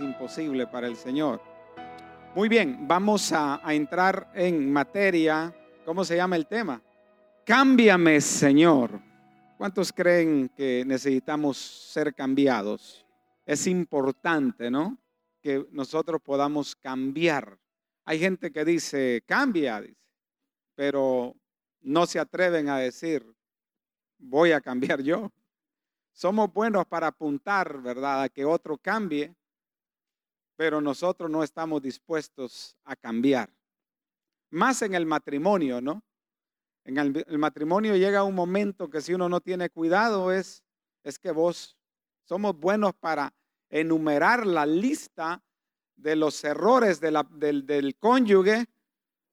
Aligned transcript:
imposible 0.00 0.66
para 0.66 0.86
el 0.86 0.96
Señor. 0.96 1.40
Muy 2.34 2.48
bien, 2.48 2.86
vamos 2.88 3.32
a, 3.32 3.66
a 3.66 3.74
entrar 3.74 4.30
en 4.34 4.72
materia. 4.72 5.54
¿Cómo 5.84 6.04
se 6.04 6.16
llama 6.16 6.36
el 6.36 6.46
tema? 6.46 6.82
Cámbiame, 7.44 8.20
Señor. 8.20 9.00
¿Cuántos 9.56 9.92
creen 9.92 10.50
que 10.56 10.84
necesitamos 10.86 11.56
ser 11.56 12.14
cambiados? 12.14 13.06
Es 13.46 13.66
importante, 13.66 14.70
¿no? 14.70 14.98
Que 15.40 15.66
nosotros 15.70 16.20
podamos 16.22 16.74
cambiar. 16.74 17.58
Hay 18.04 18.18
gente 18.18 18.50
que 18.50 18.64
dice, 18.64 19.22
cambia, 19.26 19.80
dice, 19.80 19.96
pero 20.74 21.34
no 21.82 22.06
se 22.06 22.18
atreven 22.18 22.68
a 22.68 22.78
decir, 22.78 23.24
voy 24.18 24.52
a 24.52 24.60
cambiar 24.60 25.02
yo. 25.02 25.30
Somos 26.12 26.52
buenos 26.52 26.86
para 26.86 27.08
apuntar, 27.08 27.80
¿verdad?, 27.80 28.22
a 28.22 28.28
que 28.28 28.44
otro 28.44 28.78
cambie, 28.78 29.34
pero 30.56 30.80
nosotros 30.80 31.30
no 31.30 31.42
estamos 31.42 31.82
dispuestos 31.82 32.76
a 32.84 32.96
cambiar. 32.96 33.50
Más 34.50 34.82
en 34.82 34.94
el 34.94 35.06
matrimonio, 35.06 35.80
¿no? 35.80 36.02
En 36.84 36.98
el, 36.98 37.38
matrimonio 37.38 37.96
llega 37.96 38.24
un 38.24 38.34
momento 38.34 38.90
que 38.90 39.00
si 39.00 39.14
uno 39.14 39.28
no 39.28 39.40
tiene 39.40 39.70
cuidado 39.70 40.32
es, 40.32 40.62
es 41.02 41.18
que 41.18 41.30
vos 41.30 41.76
somos 42.24 42.58
buenos 42.58 42.94
para 42.94 43.32
enumerar 43.70 44.46
la 44.46 44.66
lista 44.66 45.42
de 45.96 46.16
los 46.16 46.44
errores 46.44 47.00
del, 47.00 47.16
del 47.66 47.96
cónyuge, 47.96 48.66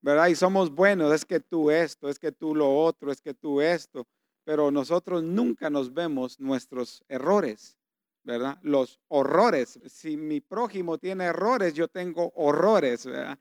¿verdad? 0.02 0.27
Y 0.27 0.35
somos 0.35 0.72
buenos, 0.72 1.13
es 1.13 1.25
que 1.25 1.39
tú 1.39 1.69
esto, 1.69 2.09
es 2.09 2.17
que 2.17 2.31
tú 2.31 2.55
lo 2.55 2.73
otro, 2.73 3.11
es 3.11 3.22
que 3.22 3.33
tú 3.33 3.61
esto 3.61 4.08
pero 4.44 4.72
nosotros 4.72 5.23
nunca 5.23 5.69
nos 5.69 5.94
vemos 5.94 6.39
nuestros 6.39 7.03
errores, 7.08 7.77
¿verdad? 8.23 8.58
Los 8.61 9.00
horrores. 9.08 9.80
Si 9.88 10.17
mi 10.17 10.41
prójimo 10.41 10.97
tiene 10.97 11.25
errores, 11.25 11.73
yo 11.73 11.88
tengo 11.88 12.31
horrores, 12.36 13.05
¿verdad? 13.05 13.38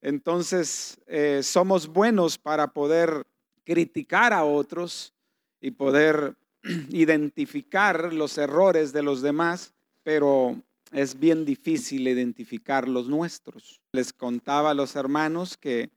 Entonces, 0.00 1.00
eh, 1.06 1.40
somos 1.42 1.86
buenos 1.88 2.38
para 2.38 2.68
poder 2.68 3.26
criticar 3.64 4.32
a 4.32 4.44
otros 4.44 5.12
y 5.60 5.70
poder 5.70 6.36
identificar 6.90 8.12
los 8.12 8.38
errores 8.38 8.92
de 8.92 9.02
los 9.02 9.22
demás, 9.22 9.74
pero 10.02 10.60
es 10.92 11.18
bien 11.18 11.44
difícil 11.44 12.06
identificar 12.06 12.88
los 12.88 13.08
nuestros. 13.08 13.80
Les 13.92 14.12
contaba 14.12 14.70
a 14.70 14.74
los 14.74 14.94
hermanos 14.96 15.56
que 15.56 15.90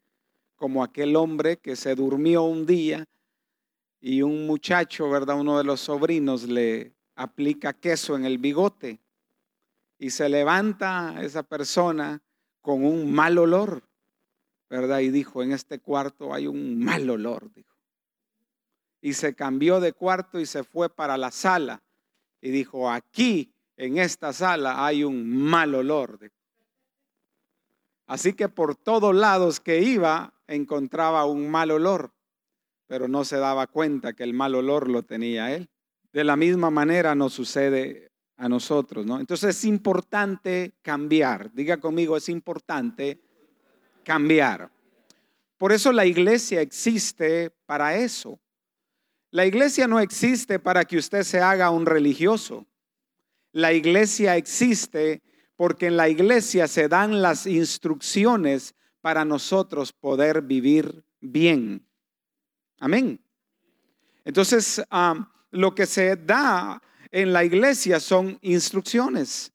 como 0.55 0.83
aquel 0.83 1.15
hombre 1.15 1.57
que 1.57 1.75
se 1.75 1.95
durmió 1.95 2.43
un 2.43 2.65
día, 2.65 3.07
y 4.01 4.21
un 4.21 4.47
muchacho, 4.47 5.09
¿verdad? 5.09 5.39
Uno 5.39 5.57
de 5.57 5.63
los 5.63 5.81
sobrinos 5.81 6.43
le 6.43 6.93
aplica 7.19 7.73
queso 7.73 8.15
en 8.15 8.25
el 8.25 8.37
bigote 8.37 8.99
y 9.97 10.11
se 10.11 10.29
levanta 10.29 11.15
esa 11.21 11.43
persona 11.43 12.21
con 12.61 12.85
un 12.85 13.11
mal 13.11 13.37
olor, 13.37 13.83
¿verdad? 14.69 14.99
Y 14.99 15.09
dijo, 15.09 15.43
en 15.43 15.51
este 15.51 15.79
cuarto 15.79 16.33
hay 16.33 16.47
un 16.47 16.79
mal 16.79 17.09
olor, 17.09 17.51
dijo. 17.53 17.75
Y 19.01 19.13
se 19.13 19.33
cambió 19.33 19.79
de 19.79 19.93
cuarto 19.93 20.39
y 20.39 20.45
se 20.45 20.63
fue 20.63 20.89
para 20.89 21.17
la 21.17 21.31
sala 21.31 21.81
y 22.41 22.51
dijo, 22.51 22.89
aquí 22.89 23.53
en 23.75 23.97
esta 23.97 24.31
sala 24.33 24.85
hay 24.85 25.03
un 25.03 25.29
mal 25.29 25.75
olor. 25.75 26.19
Así 28.07 28.33
que 28.33 28.49
por 28.49 28.75
todos 28.75 29.15
lados 29.15 29.59
que 29.59 29.79
iba 29.81 30.33
encontraba 30.47 31.25
un 31.25 31.49
mal 31.49 31.71
olor 31.71 32.11
pero 32.89 33.07
no 33.07 33.23
se 33.23 33.37
daba 33.37 33.67
cuenta 33.67 34.13
que 34.13 34.23
el 34.23 34.33
mal 34.33 34.55
olor 34.55 34.89
lo 34.89 35.03
tenía 35.03 35.53
él. 35.55 35.69
De 36.11 36.23
la 36.23 36.35
misma 36.35 36.69
manera 36.69 37.13
nos 37.15 37.33
sucede 37.33 38.09
a 38.37 38.47
nosotros, 38.47 39.05
¿no? 39.05 39.19
Entonces 39.19 39.57
es 39.57 39.65
importante 39.65 40.73
cambiar. 40.81 41.51
Diga 41.53 41.77
conmigo, 41.77 42.15
es 42.17 42.29
importante 42.29 43.19
cambiar. 44.03 44.71
Por 45.57 45.73
eso 45.73 45.91
la 45.91 46.05
iglesia 46.05 46.61
existe 46.61 47.51
para 47.65 47.97
eso. 47.97 48.39
La 49.31 49.45
iglesia 49.45 49.87
no 49.87 49.99
existe 49.99 50.57
para 50.57 50.85
que 50.85 50.97
usted 50.97 51.23
se 51.23 51.39
haga 51.41 51.69
un 51.69 51.85
religioso. 51.85 52.65
La 53.51 53.73
iglesia 53.73 54.37
existe 54.37 55.21
porque 55.55 55.87
en 55.87 55.97
la 55.97 56.07
iglesia 56.07 56.67
se 56.67 56.87
dan 56.87 57.21
las 57.21 57.45
instrucciones 57.45 58.73
para 59.01 59.25
nosotros 59.25 59.91
poder 59.91 60.41
vivir 60.41 61.03
bien. 61.19 61.85
Amén. 62.79 63.19
Entonces, 64.23 64.81
lo 65.51 65.73
que 65.73 65.85
se 65.85 66.15
da 66.15 66.81
en 67.11 67.33
la 67.33 67.43
iglesia 67.43 67.99
son 67.99 68.37
instrucciones 68.41 69.51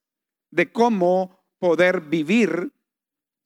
de 0.51 0.71
cómo 0.71 1.45
poder 1.59 2.01
vivir 2.01 2.73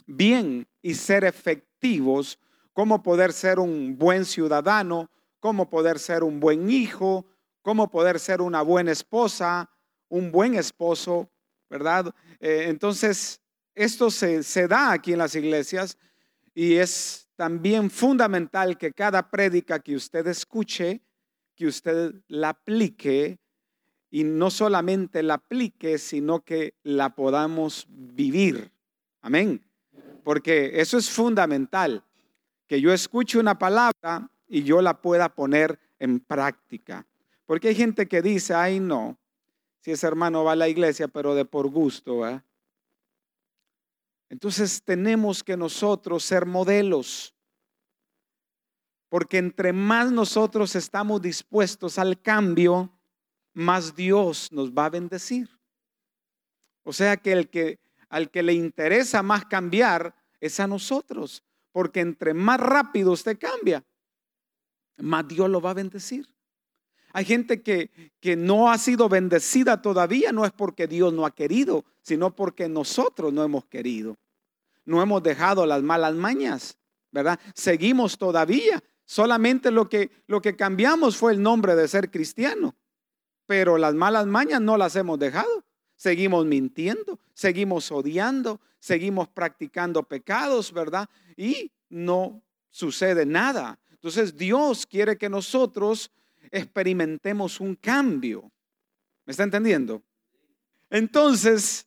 bien 0.06 0.66
y 0.82 0.94
ser 0.94 1.25
efectivos, 1.25 2.38
cómo 2.72 3.03
poder 3.03 3.32
ser 3.32 3.59
un 3.59 3.97
buen 3.98 4.25
ciudadano, 4.25 5.10
cómo 5.41 5.69
poder 5.69 5.98
ser 5.98 6.22
un 6.25 6.41
buen 6.41 6.70
hijo, 6.70 7.26
cómo 7.62 7.91
poder 7.91 8.19
ser 8.19 8.41
una 8.41 8.62
buena 8.62 8.92
esposa, 8.92 9.70
un 10.09 10.32
buen 10.32 10.54
esposo, 10.54 11.30
¿verdad? 11.69 12.15
Eh, 12.41 12.65
entonces, 12.69 13.41
esto 13.75 14.10
se, 14.10 14.42
se 14.42 14.66
da 14.66 14.92
aquí 14.92 15.12
en 15.12 15.19
las 15.19 15.34
iglesias 15.34 15.98
y 16.54 16.75
es 16.76 17.28
también 17.36 17.91
fundamental 17.91 18.76
que 18.76 18.92
cada 18.92 19.30
prédica 19.30 19.78
que 19.78 19.94
usted 19.94 20.26
escuche, 20.26 21.03
que 21.59 21.67
usted 21.67 22.15
la 22.29 22.51
aplique 22.51 23.41
y 24.11 24.23
no 24.23 24.49
solamente 24.49 25.25
la 25.25 25.35
aplique, 25.35 25.99
sino 25.99 26.45
que 26.45 26.75
la 26.85 27.17
podamos 27.17 27.85
vivir. 27.91 28.71
Amén. 29.21 29.61
Porque 30.23 30.81
eso 30.81 30.97
es 30.97 31.11
fundamental, 31.11 32.05
que 32.69 32.81
yo 32.81 32.93
escuche 32.93 33.39
una 33.39 33.59
palabra 33.59 34.31
y 34.47 34.63
yo 34.63 34.81
la 34.81 35.03
pueda 35.03 35.35
poner 35.35 35.81
en 35.99 36.21
práctica. 36.21 37.05
Porque 37.45 37.69
hay 37.69 37.75
gente 37.75 38.07
que 38.07 38.23
dice, 38.23 38.55
ay 38.55 38.79
no, 38.79 39.19
si 39.81 39.91
ese 39.91 40.07
hermano 40.07 40.45
va 40.45 40.53
a 40.53 40.57
la 40.57 40.69
iglesia, 40.69 41.09
pero 41.09 41.35
de 41.35 41.45
por 41.45 41.69
gusto. 41.69 42.23
Entonces 44.29 44.81
tenemos 44.85 45.43
que 45.43 45.57
nosotros 45.57 46.23
ser 46.23 46.47
modelos. 46.47 47.35
Porque 49.09 49.39
entre 49.39 49.73
más 49.73 50.13
nosotros 50.13 50.77
estamos 50.77 51.23
dispuestos 51.23 51.99
al 51.99 52.21
cambio, 52.21 52.93
más 53.55 53.97
Dios 53.97 54.53
nos 54.53 54.73
va 54.73 54.87
a 54.87 54.91
bendecir. 54.91 55.49
O 56.83 56.93
sea 56.93 57.17
que 57.17 57.33
el 57.33 57.49
que 57.49 57.79
al 58.09 58.31
que 58.31 58.43
le 58.43 58.55
interesa 58.55 59.23
más 59.23 59.45
cambiar 59.45 60.15
es 60.41 60.61
a 60.61 60.67
nosotros, 60.67 61.43
porque 61.73 62.01
entre 62.01 62.35
más 62.35 62.61
rápido 62.61 63.13
usted 63.13 63.39
cambia, 63.39 63.85
más 64.97 65.27
Dios 65.29 65.49
lo 65.51 65.61
va 65.61 65.71
a 65.71 65.75
bendecir. 65.75 66.27
Hay 67.13 67.25
gente 67.25 67.63
que, 67.63 68.13
que 68.21 68.37
no 68.37 68.71
ha 68.71 68.79
sido 68.79 69.09
bendecida 69.09 69.81
todavía, 69.81 70.33
no 70.33 70.45
es 70.45 70.53
porque 70.53 70.87
Dios 70.87 71.13
no 71.13 71.25
ha 71.25 71.35
querido, 71.35 71.85
sino 72.03 72.35
porque 72.35 72.69
nosotros 72.69 73.33
no 73.33 73.43
hemos 73.43 73.65
querido. 73.67 74.17
No 74.85 75.03
hemos 75.03 75.23
dejado 75.23 75.67
las 75.67 75.83
malas 75.83 76.15
mañas, 76.15 76.79
¿verdad? 77.11 77.39
Seguimos 77.55 78.17
todavía 78.17 78.83
Solamente 79.09 79.71
lo 79.71 79.89
que, 79.89 80.11
lo 80.27 80.43
que 80.43 80.55
cambiamos 80.55 81.17
fue 81.17 81.33
el 81.33 81.43
nombre 81.43 81.75
de 81.75 81.89
ser 81.89 82.11
cristiano. 82.11 82.77
Pero 83.47 83.79
las 83.79 83.95
malas 83.95 84.27
mañas 84.27 84.61
no 84.61 84.77
las 84.77 84.97
hemos 84.97 85.19
dejado. 85.19 85.65
Seguimos 85.97 86.45
mintiendo, 86.45 87.19
seguimos 87.33 87.91
odiando, 87.91 88.61
seguimos 88.79 89.27
practicando 89.29 90.03
pecados, 90.03 90.75
¿verdad? 90.75 91.09
Y 91.39 91.73
no 91.89 92.43
sucede 92.69 93.25
nada. 93.25 93.79
Entonces 93.93 94.37
Dios 94.37 94.85
quiere 94.85 95.17
que 95.17 95.31
nosotros 95.31 96.11
experimentemos 96.51 97.61
un 97.61 97.77
cambio. 97.77 98.53
¿Me 99.25 99.31
está 99.31 99.43
entendiendo? 99.43 100.03
Entonces, 100.91 101.87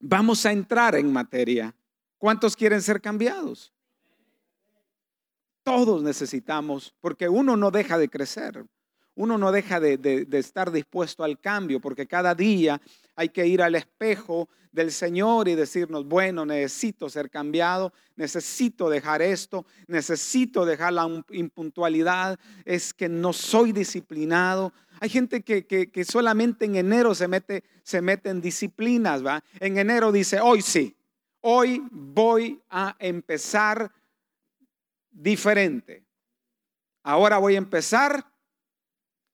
vamos 0.00 0.44
a 0.44 0.52
entrar 0.52 0.96
en 0.96 1.10
materia. 1.10 1.74
¿Cuántos 2.18 2.54
quieren 2.54 2.82
ser 2.82 3.00
cambiados? 3.00 3.72
Todos 5.62 6.02
necesitamos, 6.02 6.94
porque 7.00 7.28
uno 7.28 7.56
no 7.56 7.70
deja 7.70 7.98
de 7.98 8.08
crecer, 8.08 8.64
uno 9.14 9.36
no 9.36 9.52
deja 9.52 9.78
de, 9.78 10.26
estar 10.32 10.72
dispuesto 10.72 11.22
al 11.22 11.38
cambio, 11.38 11.80
porque 11.80 12.06
cada 12.06 12.34
día 12.34 12.80
hay 13.14 13.28
que 13.28 13.46
ir 13.46 13.60
al 13.60 13.74
espejo 13.74 14.48
del 14.72 14.90
Señor 14.90 15.48
y 15.48 15.54
decirnos, 15.54 16.06
bueno, 16.06 16.46
necesito 16.46 17.10
ser 17.10 17.28
cambiado, 17.28 17.92
necesito 18.16 18.88
dejar 18.88 19.20
esto, 19.20 19.66
necesito 19.86 20.64
dejar 20.64 20.94
la 20.94 21.24
impuntualidad, 21.30 22.40
es 22.64 22.94
que 22.94 23.08
no 23.10 23.34
soy 23.34 23.72
disciplinado. 23.72 24.72
Hay 24.98 25.10
gente 25.10 25.42
que, 25.42 25.66
que, 25.66 26.04
solamente 26.04 26.64
en 26.64 26.76
enero 26.76 27.14
se 27.14 27.28
mete, 27.28 27.64
se 27.82 28.00
mete 28.00 28.30
en 28.30 28.40
disciplinas, 28.40 29.24
¿va? 29.24 29.44
En 29.60 29.76
enero 29.76 30.10
dice, 30.10 30.40
hoy 30.40 30.62
sí, 30.62 30.96
hoy 31.42 31.82
voy 31.90 32.62
a 32.70 32.96
empezar 32.98 33.92
diferente. 35.12 36.04
Ahora 37.04 37.38
voy 37.38 37.54
a 37.54 37.58
empezar 37.58 38.24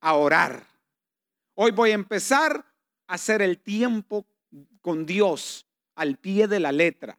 a 0.00 0.14
orar. 0.14 0.66
Hoy 1.54 1.70
voy 1.70 1.92
a 1.92 1.94
empezar 1.94 2.64
a 3.06 3.14
hacer 3.14 3.42
el 3.42 3.58
tiempo 3.58 4.26
con 4.80 5.06
Dios. 5.06 5.64
al 5.94 6.16
pie 6.16 6.46
de 6.46 6.60
la 6.60 6.70
letra. 6.70 7.18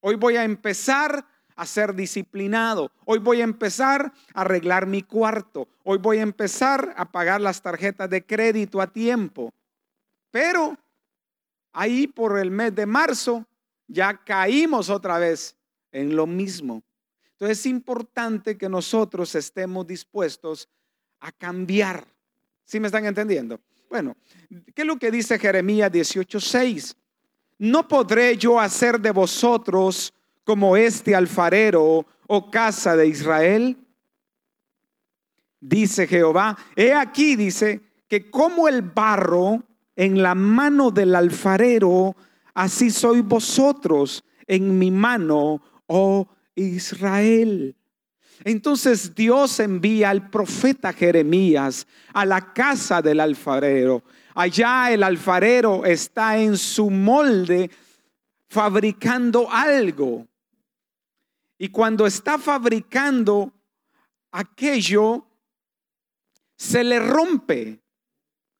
Hoy 0.00 0.14
voy 0.14 0.36
a 0.36 0.44
empezar 0.44 1.26
a 1.56 1.66
ser 1.66 1.94
disciplinado. 1.94 2.90
Hoy 3.04 3.18
voy 3.18 3.42
a 3.42 3.44
empezar 3.44 4.14
a 4.32 4.40
arreglar 4.40 4.86
mi 4.86 5.02
cuarto. 5.02 5.68
Hoy 5.84 5.98
voy 5.98 6.20
a 6.20 6.22
empezar 6.22 6.94
a 6.96 7.12
pagar 7.12 7.42
las 7.42 7.60
tarjetas 7.60 8.08
de 8.08 8.24
crédito 8.24 8.80
a 8.80 8.86
tiempo. 8.86 9.52
Pero 10.30 10.78
ahí 11.72 12.06
por 12.06 12.38
el 12.38 12.50
mes 12.50 12.74
de 12.74 12.86
marzo 12.86 13.46
ya 13.86 14.16
caímos 14.24 14.88
otra 14.88 15.18
vez 15.18 15.54
en 15.92 16.16
lo 16.16 16.26
mismo. 16.26 16.82
Entonces 17.32 17.60
es 17.60 17.66
importante 17.66 18.56
que 18.56 18.68
nosotros 18.68 19.34
estemos 19.34 19.86
dispuestos 19.86 20.68
a 21.20 21.30
cambiar. 21.32 22.06
¿Sí 22.64 22.80
me 22.80 22.86
están 22.86 23.04
entendiendo? 23.04 23.60
Bueno, 23.88 24.16
¿qué 24.74 24.82
es 24.82 24.86
lo 24.86 24.96
que 24.96 25.10
dice 25.10 25.38
Jeremías 25.38 25.92
18:6? 25.92 26.96
No 27.58 27.86
podré 27.86 28.36
yo 28.36 28.58
hacer 28.58 29.00
de 29.00 29.10
vosotros 29.10 30.12
como 30.44 30.76
este 30.76 31.14
alfarero 31.14 32.06
o 32.26 32.50
casa 32.50 32.96
de 32.96 33.06
Israel. 33.06 33.76
Dice 35.60 36.06
Jehová, 36.08 36.56
he 36.74 36.92
aquí, 36.92 37.36
dice, 37.36 37.80
que 38.08 38.30
como 38.30 38.68
el 38.68 38.82
barro 38.82 39.62
en 39.96 40.22
la 40.22 40.34
mano 40.34 40.90
del 40.90 41.14
alfarero, 41.14 42.16
así 42.52 42.90
sois 42.90 43.24
vosotros 43.24 44.24
en 44.46 44.78
mi 44.78 44.90
mano, 44.90 45.62
oh 45.92 46.26
Israel. 46.54 47.76
Entonces 48.44 49.14
Dios 49.14 49.60
envía 49.60 50.10
al 50.10 50.30
profeta 50.30 50.92
Jeremías 50.92 51.86
a 52.14 52.24
la 52.24 52.52
casa 52.52 53.02
del 53.02 53.20
alfarero. 53.20 54.02
Allá 54.34 54.90
el 54.90 55.02
alfarero 55.02 55.84
está 55.84 56.38
en 56.38 56.56
su 56.56 56.88
molde 56.90 57.70
fabricando 58.48 59.48
algo. 59.50 60.26
Y 61.58 61.68
cuando 61.68 62.06
está 62.06 62.38
fabricando 62.38 63.52
aquello, 64.32 65.26
se 66.56 66.82
le 66.82 66.98
rompe. 66.98 67.80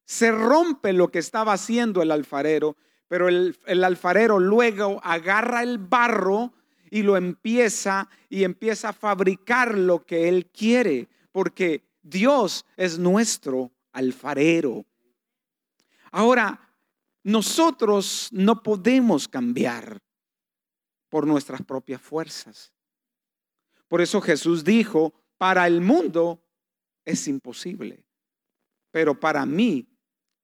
Se 0.05 0.31
rompe 0.31 0.93
lo 0.93 1.09
que 1.09 1.19
estaba 1.19 1.53
haciendo 1.53 2.01
el 2.01 2.11
alfarero, 2.11 2.77
pero 3.07 3.27
el, 3.27 3.57
el 3.65 3.83
alfarero 3.83 4.39
luego 4.39 5.01
agarra 5.03 5.63
el 5.63 5.79
barro 5.79 6.53
y 6.93 7.01
lo 7.01 7.17
empieza 7.17 8.07
y 8.29 8.43
empieza 8.43 8.89
a 8.89 8.93
fabricar 8.93 9.75
lo 9.75 10.05
que 10.05 10.29
Él 10.29 10.45
quiere, 10.51 11.09
porque 11.31 11.83
Dios 12.03 12.67
es 12.77 12.99
nuestro 12.99 13.71
alfarero. 13.93 14.85
Ahora, 16.11 16.69
nosotros 17.23 18.29
no 18.31 18.61
podemos 18.61 19.27
cambiar 19.27 20.03
por 21.09 21.25
nuestras 21.25 21.63
propias 21.63 21.99
fuerzas. 21.99 22.71
Por 23.87 23.99
eso 23.99 24.21
Jesús 24.21 24.63
dijo, 24.63 25.15
para 25.39 25.65
el 25.65 25.81
mundo 25.81 26.43
es 27.05 27.27
imposible, 27.27 28.05
pero 28.91 29.19
para 29.19 29.47
mí 29.47 29.87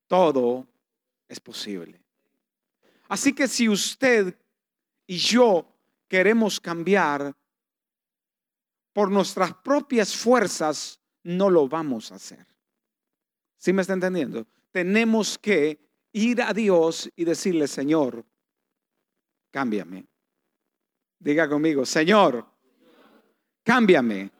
todo 0.07 0.67
es 1.27 1.39
posible. 1.39 2.01
Así 3.07 3.33
que 3.33 3.47
si 3.47 3.69
usted 3.69 4.35
y 5.05 5.17
yo 5.17 5.75
queremos 6.09 6.59
cambiar, 6.59 7.33
por 8.91 9.11
nuestras 9.11 9.53
propias 9.53 10.17
fuerzas 10.17 10.99
no 11.23 11.49
lo 11.49 11.69
vamos 11.69 12.11
a 12.11 12.15
hacer. 12.15 12.45
¿Sí 13.57 13.71
me 13.71 13.83
está 13.83 13.93
entendiendo? 13.93 14.45
Tenemos 14.71 15.37
que 15.37 15.79
ir 16.11 16.41
a 16.41 16.51
Dios 16.53 17.09
y 17.15 17.23
decirle, 17.23 17.67
Señor, 17.67 18.25
cámbiame. 19.51 20.05
Diga 21.19 21.47
conmigo, 21.47 21.85
Señor, 21.85 22.45
cámbiame. 23.63 24.31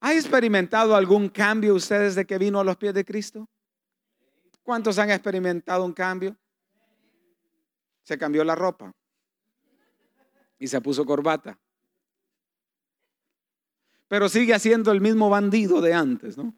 ¿Ha 0.00 0.14
experimentado 0.14 0.96
algún 0.96 1.28
cambio 1.28 1.74
usted 1.74 2.00
desde 2.00 2.26
que 2.26 2.38
vino 2.38 2.58
a 2.58 2.64
los 2.64 2.76
pies 2.76 2.94
de 2.94 3.04
Cristo? 3.04 3.48
¿Cuántos 4.62 4.98
han 4.98 5.10
experimentado 5.10 5.84
un 5.84 5.92
cambio? 5.92 6.36
Se 8.02 8.18
cambió 8.18 8.42
la 8.42 8.54
ropa 8.54 8.92
y 10.60 10.68
se 10.68 10.80
puso 10.80 11.04
corbata. 11.04 11.58
Pero 14.06 14.28
sigue 14.28 14.56
siendo 14.60 14.92
el 14.92 15.00
mismo 15.00 15.30
bandido 15.30 15.80
de 15.80 15.94
antes, 15.94 16.36
¿no? 16.36 16.54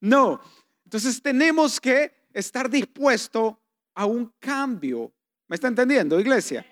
No. 0.00 0.40
Entonces 0.84 1.20
tenemos 1.20 1.80
que 1.80 2.12
estar 2.32 2.70
dispuesto 2.70 3.60
a 3.94 4.06
un 4.06 4.32
cambio. 4.38 5.12
¿Me 5.48 5.56
está 5.56 5.68
entendiendo, 5.68 6.18
iglesia? 6.20 6.64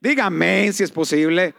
Dígame 0.00 0.72
si 0.72 0.82
es 0.82 0.90
posible. 0.90 1.54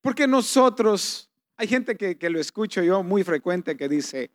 Porque 0.00 0.26
nosotros, 0.26 1.28
hay 1.56 1.66
gente 1.66 1.96
que, 1.96 2.16
que, 2.16 2.30
lo 2.30 2.38
escucho 2.38 2.82
yo 2.82 3.02
muy 3.02 3.24
frecuente 3.24 3.76
que 3.76 3.88
dice, 3.88 4.30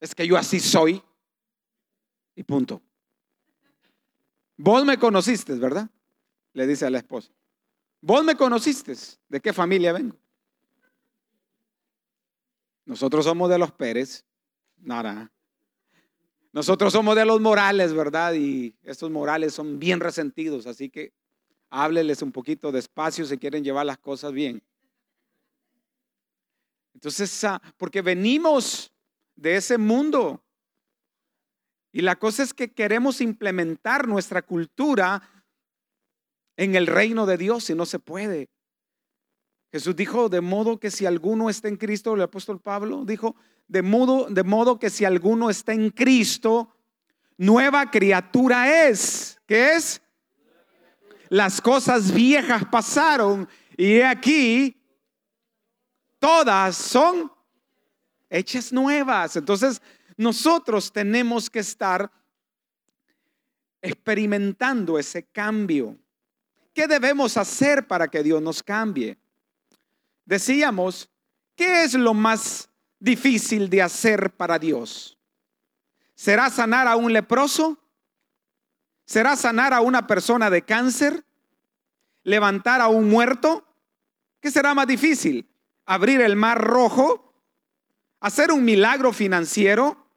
es 0.00 0.14
que 0.14 0.26
yo 0.26 0.36
así 0.36 0.58
soy. 0.58 1.02
Y 2.38 2.44
punto. 2.44 2.80
Vos 4.56 4.84
me 4.84 4.96
conociste, 4.96 5.54
¿verdad? 5.54 5.90
Le 6.52 6.68
dice 6.68 6.86
a 6.86 6.90
la 6.90 6.98
esposa. 6.98 7.32
Vos 8.00 8.22
me 8.22 8.36
conociste. 8.36 8.94
¿De 9.28 9.40
qué 9.40 9.52
familia 9.52 9.92
vengo? 9.92 10.16
Nosotros 12.84 13.24
somos 13.24 13.50
de 13.50 13.58
los 13.58 13.72
Pérez. 13.72 14.24
Nada. 14.76 15.32
Nosotros 16.52 16.92
somos 16.92 17.16
de 17.16 17.24
los 17.24 17.40
Morales, 17.40 17.92
¿verdad? 17.92 18.34
Y 18.34 18.72
estos 18.84 19.10
Morales 19.10 19.52
son 19.52 19.80
bien 19.80 19.98
resentidos, 19.98 20.68
así 20.68 20.90
que 20.90 21.12
hábleles 21.70 22.22
un 22.22 22.30
poquito 22.30 22.70
despacio 22.70 23.24
si 23.24 23.36
quieren 23.36 23.64
llevar 23.64 23.84
las 23.84 23.98
cosas 23.98 24.32
bien. 24.32 24.62
Entonces, 26.94 27.42
ah, 27.42 27.60
porque 27.76 28.00
venimos 28.00 28.92
de 29.34 29.56
ese 29.56 29.76
mundo 29.76 30.44
y 31.92 32.02
la 32.02 32.16
cosa 32.16 32.42
es 32.42 32.52
que 32.52 32.72
queremos 32.72 33.20
implementar 33.20 34.06
nuestra 34.06 34.42
cultura 34.42 35.22
en 36.56 36.74
el 36.74 36.86
reino 36.86 37.24
de 37.26 37.38
Dios 37.38 37.70
y 37.70 37.74
no 37.74 37.86
se 37.86 37.98
puede. 37.98 38.50
Jesús 39.72 39.94
dijo, 39.96 40.28
de 40.28 40.40
modo 40.40 40.80
que 40.80 40.90
si 40.90 41.06
alguno 41.06 41.50
está 41.50 41.68
en 41.68 41.76
Cristo, 41.76 42.14
el 42.14 42.22
apóstol 42.22 42.60
Pablo 42.60 43.04
dijo, 43.04 43.36
de 43.68 43.82
modo, 43.82 44.26
de 44.30 44.42
modo 44.42 44.78
que 44.78 44.90
si 44.90 45.04
alguno 45.04 45.50
está 45.50 45.72
en 45.72 45.90
Cristo, 45.90 46.74
nueva 47.36 47.90
criatura 47.90 48.88
es. 48.88 49.38
¿Qué 49.46 49.74
es? 49.74 50.00
Las 51.28 51.60
cosas 51.60 52.12
viejas 52.12 52.64
pasaron 52.70 53.48
y 53.76 54.00
aquí 54.00 54.82
todas 56.18 56.76
son 56.76 57.30
hechas 58.30 58.72
nuevas. 58.72 59.36
Entonces, 59.36 59.82
nosotros 60.18 60.92
tenemos 60.92 61.48
que 61.48 61.60
estar 61.60 62.10
experimentando 63.80 64.98
ese 64.98 65.22
cambio. 65.22 65.96
¿Qué 66.74 66.88
debemos 66.88 67.36
hacer 67.36 67.86
para 67.86 68.08
que 68.08 68.24
Dios 68.24 68.42
nos 68.42 68.62
cambie? 68.62 69.16
Decíamos, 70.24 71.08
¿qué 71.54 71.84
es 71.84 71.94
lo 71.94 72.14
más 72.14 72.68
difícil 72.98 73.70
de 73.70 73.80
hacer 73.80 74.34
para 74.34 74.58
Dios? 74.58 75.16
¿Será 76.16 76.50
sanar 76.50 76.88
a 76.88 76.96
un 76.96 77.12
leproso? 77.12 77.78
¿Será 79.04 79.36
sanar 79.36 79.72
a 79.72 79.80
una 79.80 80.08
persona 80.08 80.50
de 80.50 80.62
cáncer? 80.62 81.24
¿Levantar 82.24 82.80
a 82.80 82.88
un 82.88 83.08
muerto? 83.08 83.64
¿Qué 84.40 84.50
será 84.50 84.74
más 84.74 84.88
difícil? 84.88 85.48
¿Abrir 85.86 86.20
el 86.20 86.34
mar 86.34 86.60
rojo? 86.60 87.32
¿Hacer 88.18 88.50
un 88.50 88.64
milagro 88.64 89.12
financiero? 89.12 90.07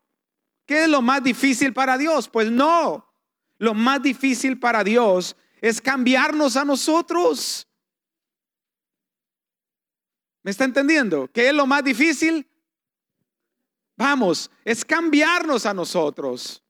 ¿Qué 0.65 0.83
es 0.83 0.89
lo 0.89 1.01
más 1.01 1.23
difícil 1.23 1.73
para 1.73 1.97
Dios? 1.97 2.29
Pues 2.29 2.51
no. 2.51 3.07
Lo 3.57 3.73
más 3.73 4.01
difícil 4.01 4.59
para 4.59 4.83
Dios 4.83 5.35
es 5.61 5.79
cambiarnos 5.79 6.57
a 6.57 6.65
nosotros. 6.65 7.67
¿Me 10.43 10.51
está 10.51 10.65
entendiendo? 10.65 11.29
¿Qué 11.31 11.49
es 11.49 11.53
lo 11.53 11.67
más 11.67 11.83
difícil? 11.83 12.49
Vamos, 13.95 14.49
es 14.65 14.83
cambiarnos 14.83 15.67
a 15.67 15.73
nosotros. 15.73 16.63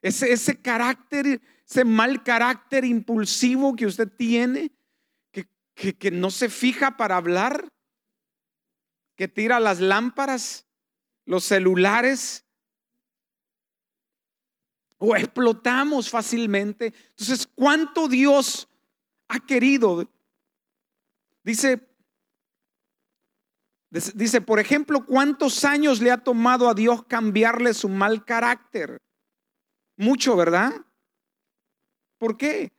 Ese, 0.00 0.32
ese 0.32 0.60
carácter, 0.62 1.42
ese 1.68 1.84
mal 1.84 2.22
carácter 2.22 2.84
impulsivo 2.84 3.76
que 3.76 3.84
usted 3.84 4.08
tiene, 4.08 4.70
que, 5.32 5.46
que, 5.74 5.94
que 5.94 6.10
no 6.10 6.30
se 6.30 6.48
fija 6.48 6.96
para 6.96 7.16
hablar, 7.16 7.68
que 9.16 9.28
tira 9.28 9.60
las 9.60 9.80
lámparas 9.80 10.65
los 11.26 11.44
celulares, 11.44 12.44
o 14.98 15.14
explotamos 15.14 16.08
fácilmente. 16.08 16.94
Entonces, 17.10 17.46
¿cuánto 17.54 18.08
Dios 18.08 18.66
ha 19.28 19.38
querido? 19.40 20.08
Dice 21.42 21.86
Dice, 24.14 24.40
por 24.40 24.58
ejemplo, 24.58 25.06
¿cuántos 25.06 25.64
años 25.64 26.00
le 26.02 26.10
ha 26.10 26.18
tomado 26.18 26.68
a 26.68 26.74
Dios 26.74 27.04
cambiarle 27.04 27.72
su 27.72 27.88
mal 27.88 28.24
carácter? 28.24 29.00
Mucho, 29.96 30.36
¿verdad? 30.36 30.72
¿Por 32.18 32.36
qué? 32.36 32.72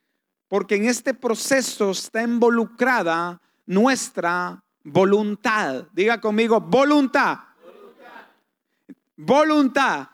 Porque 0.48 0.76
en 0.76 0.86
este 0.86 1.14
proceso 1.14 1.92
está 1.92 2.22
involucrada 2.22 3.42
nuestra 3.66 4.64
voluntad. 4.84 5.88
Diga 5.92 6.22
conmigo, 6.22 6.62
voluntad. 6.62 7.40
Voluntad. 9.18 10.08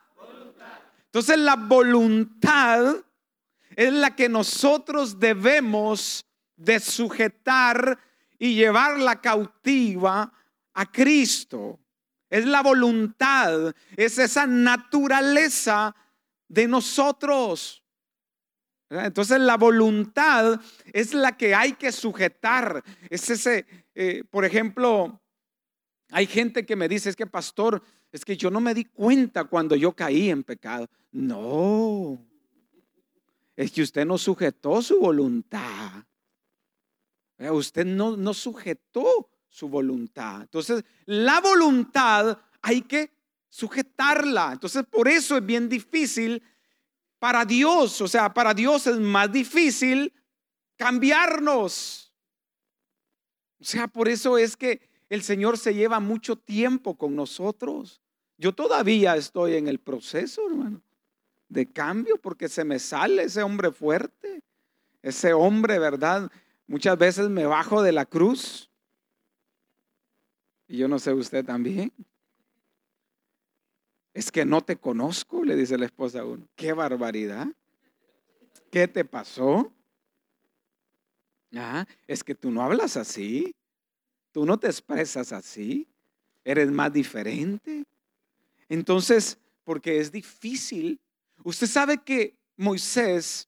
Entonces 1.05 1.37
la 1.37 1.55
voluntad 1.55 2.95
es 3.75 3.93
la 3.93 4.15
que 4.15 4.29
nosotros 4.29 5.19
debemos 5.19 6.25
de 6.55 6.79
sujetar 6.79 7.99
y 8.39 8.55
llevarla 8.55 9.21
cautiva 9.21 10.33
a 10.73 10.91
Cristo. 10.91 11.79
Es 12.29 12.45
la 12.45 12.63
voluntad, 12.63 13.75
es 13.95 14.17
esa 14.17 14.47
naturaleza 14.47 15.95
de 16.47 16.67
nosotros. 16.67 17.83
Entonces 18.89 19.39
la 19.39 19.57
voluntad 19.57 20.59
es 20.91 21.13
la 21.13 21.37
que 21.37 21.53
hay 21.53 21.73
que 21.73 21.91
sujetar. 21.91 22.83
Es 23.09 23.29
ese, 23.29 23.67
eh, 23.93 24.23
por 24.29 24.45
ejemplo, 24.45 25.21
hay 26.09 26.25
gente 26.25 26.65
que 26.65 26.75
me 26.75 26.87
dice, 26.87 27.09
es 27.09 27.15
que 27.15 27.27
pastor, 27.27 27.83
es 28.13 28.23
que 28.23 28.37
yo 28.37 28.51
no 28.51 28.61
me 28.61 28.75
di 28.75 28.85
cuenta 28.85 29.43
cuando 29.45 29.75
yo 29.75 29.91
caí 29.91 30.29
en 30.29 30.43
pecado. 30.43 30.87
No, 31.11 32.23
es 33.55 33.71
que 33.71 33.81
usted 33.81 34.05
no 34.05 34.19
sujetó 34.19 34.81
su 34.83 34.99
voluntad. 34.99 36.05
Usted 37.39 37.85
no, 37.85 38.15
no 38.15 38.33
sujetó 38.35 39.29
su 39.49 39.67
voluntad. 39.67 40.41
Entonces, 40.41 40.85
la 41.05 41.41
voluntad 41.41 42.39
hay 42.61 42.83
que 42.83 43.11
sujetarla. 43.49 44.51
Entonces, 44.53 44.85
por 44.85 45.07
eso 45.07 45.37
es 45.37 45.45
bien 45.45 45.67
difícil 45.67 46.41
para 47.17 47.45
Dios, 47.45 47.99
o 47.99 48.07
sea, 48.07 48.31
para 48.31 48.53
Dios 48.53 48.85
es 48.85 48.99
más 48.99 49.31
difícil 49.31 50.13
cambiarnos. 50.75 52.13
O 53.59 53.63
sea, 53.63 53.87
por 53.87 54.07
eso 54.07 54.37
es 54.37 54.55
que 54.55 54.92
el 55.13 55.21
Señor 55.21 55.59
se 55.59 55.75
lleva 55.75 55.99
mucho 55.99 56.35
tiempo 56.35 56.97
con 56.97 57.15
nosotros. 57.15 58.01
Yo 58.35 58.51
todavía 58.51 59.15
estoy 59.15 59.57
en 59.57 59.67
el 59.67 59.79
proceso, 59.79 60.41
hermano, 60.47 60.81
de 61.49 61.71
cambio, 61.71 62.17
porque 62.17 62.49
se 62.49 62.63
me 62.63 62.79
sale 62.79 63.21
ese 63.21 63.43
hombre 63.43 63.71
fuerte, 63.71 64.41
ese 65.03 65.31
hombre, 65.31 65.77
¿verdad? 65.77 66.31
Muchas 66.65 66.97
veces 66.97 67.29
me 67.29 67.45
bajo 67.45 67.83
de 67.83 67.91
la 67.91 68.07
cruz. 68.07 68.71
Y 70.67 70.77
yo 70.77 70.87
no 70.87 70.97
sé 70.97 71.13
usted 71.13 71.45
también. 71.45 71.93
Es 74.15 74.31
que 74.31 74.45
no 74.45 74.61
te 74.61 74.77
conozco, 74.77 75.43
le 75.43 75.55
dice 75.55 75.77
la 75.77 75.85
esposa 75.85 76.21
a 76.21 76.25
uno. 76.25 76.47
Qué 76.55 76.73
barbaridad. 76.73 77.49
¿Qué 78.71 78.87
te 78.87 79.05
pasó? 79.05 79.71
Ah, 81.55 81.85
es 82.07 82.23
que 82.23 82.33
tú 82.33 82.49
no 82.49 82.63
hablas 82.63 82.97
así. 82.97 83.53
Tú 84.33 84.45
no 84.45 84.59
te 84.59 84.67
expresas 84.67 85.31
así. 85.31 85.87
Eres 86.43 86.69
más 86.69 86.91
diferente. 86.91 87.85
Entonces, 88.67 89.37
porque 89.63 89.99
es 89.99 90.11
difícil. 90.11 90.99
Usted 91.45 91.67
sabe 91.67 91.99
que 92.03 92.35
Moisés, 92.57 93.47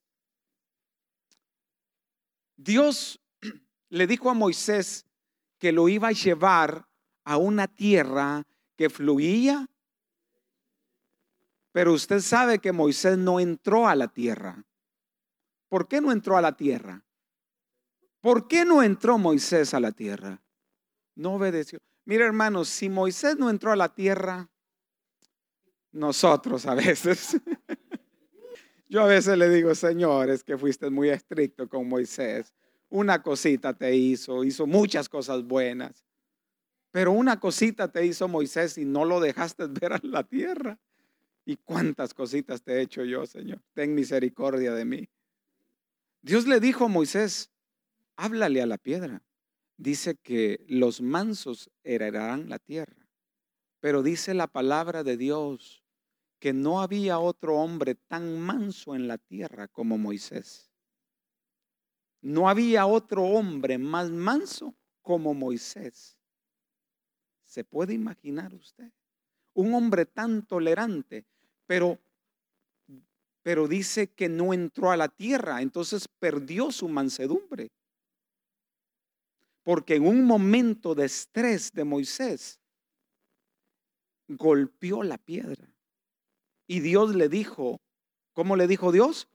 Dios 2.56 3.20
le 3.90 4.08
dijo 4.08 4.30
a 4.30 4.34
Moisés 4.34 5.06
que 5.58 5.74
lo 5.74 5.90
iba 5.90 6.08
a 6.08 6.14
llevar 6.14 6.88
a 7.26 7.36
una 7.36 7.68
tierra 7.68 8.48
que 8.78 8.90
fluía 8.90 9.68
pero 11.76 11.92
usted 11.92 12.22
sabe 12.22 12.60
que 12.60 12.72
Moisés 12.72 13.18
no 13.18 13.38
entró 13.38 13.90
a 13.90 13.96
la 13.96 14.08
tierra. 14.08 14.64
¿Por 15.68 15.90
qué 15.90 16.00
no 16.00 16.14
entró 16.14 16.38
a 16.38 16.42
la 16.42 16.56
tierra? 16.56 17.04
¿Por 18.22 18.48
qué 18.48 18.64
no 18.64 18.82
entró 18.82 19.18
Moisés 19.18 19.74
a 19.74 19.82
la 19.82 19.92
tierra? 19.92 20.42
No 21.16 21.34
obedeció. 21.34 21.80
Mira, 22.06 22.26
hermanos, 22.26 22.70
si 22.70 22.90
Moisés 22.90 23.38
no 23.38 23.50
entró 23.50 23.72
a 23.72 23.76
la 23.76 23.94
tierra, 23.94 24.50
nosotros 25.92 26.66
a 26.66 26.76
veces. 26.76 27.38
Yo 28.88 29.02
a 29.02 29.08
veces 29.08 29.38
le 29.38 29.50
digo, 29.50 29.74
Señor, 29.74 30.30
es 30.30 30.44
que 30.44 30.58
fuiste 30.58 30.90
muy 30.90 31.10
estricto 31.10 31.68
con 31.68 31.90
Moisés. 31.90 32.54
Una 32.90 33.24
cosita 33.24 33.74
te 33.74 33.96
hizo, 33.96 34.44
hizo 34.44 34.68
muchas 34.68 35.10
cosas 35.10 35.44
buenas. 35.44 36.06
Pero 36.92 37.12
una 37.12 37.40
cosita 37.40 37.92
te 37.92 38.06
hizo 38.06 38.28
Moisés 38.28 38.78
y 38.78 38.86
no 38.86 39.04
lo 39.04 39.20
dejaste 39.20 39.68
ver 39.82 39.94
a 39.94 40.00
la 40.04 40.24
tierra. 40.24 40.80
¿Y 41.46 41.58
cuántas 41.58 42.14
cositas 42.14 42.62
te 42.62 42.74
he 42.74 42.82
hecho 42.82 43.04
yo, 43.04 43.26
Señor? 43.26 43.62
Ten 43.74 43.94
misericordia 43.96 44.74
de 44.74 44.86
mí. 44.86 45.10
Dios 46.22 46.48
le 46.48 46.60
dijo 46.60 46.86
a 46.86 46.88
Moisés, 46.88 47.52
háblale 48.16 48.62
a 48.62 48.66
la 48.66 48.78
piedra. 48.78 49.22
Dice 49.78 50.16
que 50.16 50.64
los 50.68 51.02
mansos 51.02 51.70
heredarán 51.84 52.50
la 52.50 52.60
tierra. 52.60 53.08
Pero 53.80 54.04
dice 54.04 54.34
la 54.34 54.48
palabra 54.48 55.04
de 55.04 55.18
Dios 55.18 55.84
que 56.40 56.54
no 56.54 56.82
había 56.82 57.20
otro 57.20 57.58
hombre 57.58 57.96
tan 57.96 58.40
manso 58.40 58.96
en 58.96 59.08
la 59.08 59.18
tierra 59.18 59.68
como 59.68 59.98
Moisés. 59.98 60.72
No 62.22 62.50
había 62.50 62.86
otro 62.88 63.24
hombre 63.24 63.78
más 63.78 64.10
manso 64.10 64.76
como 65.02 65.34
Moisés. 65.34 66.18
¿Se 67.44 67.64
puede 67.64 67.94
imaginar 67.94 68.54
usted? 68.54 68.92
Un 69.54 69.74
hombre 69.74 70.06
tan 70.06 70.46
tolerante 70.46 71.26
pero, 71.66 72.00
pero 73.42 73.68
dice 73.68 74.08
que 74.08 74.30
no 74.30 74.54
entró 74.54 74.92
a 74.92 74.98
la 74.98 75.10
tierra, 75.10 75.62
entonces 75.62 76.08
perdió 76.08 76.72
su 76.72 76.88
mansedumbre. 76.88 77.72
Porque 79.66 79.96
en 79.96 80.06
un 80.06 80.26
momento 80.26 80.94
de 80.94 81.06
estrés 81.06 81.72
de 81.74 81.84
Moisés, 81.84 82.62
golpeó 84.28 85.02
la 85.02 85.18
piedra. 85.18 85.68
Y 86.68 86.82
Dios 86.82 87.16
le 87.16 87.30
dijo, 87.30 87.82
¿cómo 88.34 88.56
le 88.56 88.68
dijo 88.68 88.92
Dios? 88.92 89.28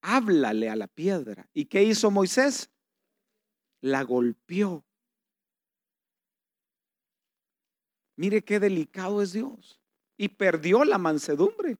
Háblale 0.00 0.68
a 0.68 0.74
la 0.74 0.88
piedra. 0.88 1.48
¿Y 1.54 1.66
qué 1.66 1.84
hizo 1.84 2.10
Moisés? 2.10 2.70
La 3.80 4.02
golpeó. 4.02 4.84
Mire 8.16 8.42
qué 8.42 8.58
delicado 8.58 9.22
es 9.22 9.32
Dios 9.32 9.80
y 10.16 10.28
perdió 10.28 10.84
la 10.84 10.98
mansedumbre. 10.98 11.76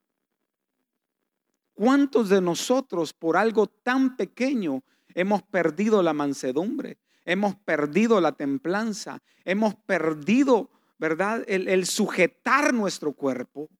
¿Cuántos 1.73 2.29
de 2.29 2.41
nosotros 2.41 3.13
por 3.13 3.37
algo 3.37 3.67
tan 3.67 4.17
pequeño 4.17 4.85
hemos 5.15 5.43
perdido 5.43 6.03
la 6.03 6.13
mansedumbre? 6.13 6.99
Hemos 7.25 7.57
perdido 7.57 8.21
la 8.21 8.33
templanza, 8.33 9.23
hemos 9.45 9.75
perdido, 9.75 10.71
¿verdad? 10.99 11.43
El, 11.47 11.87
sujetar 11.87 12.75
nuestro 12.75 13.15
cuerpo. 13.15 13.71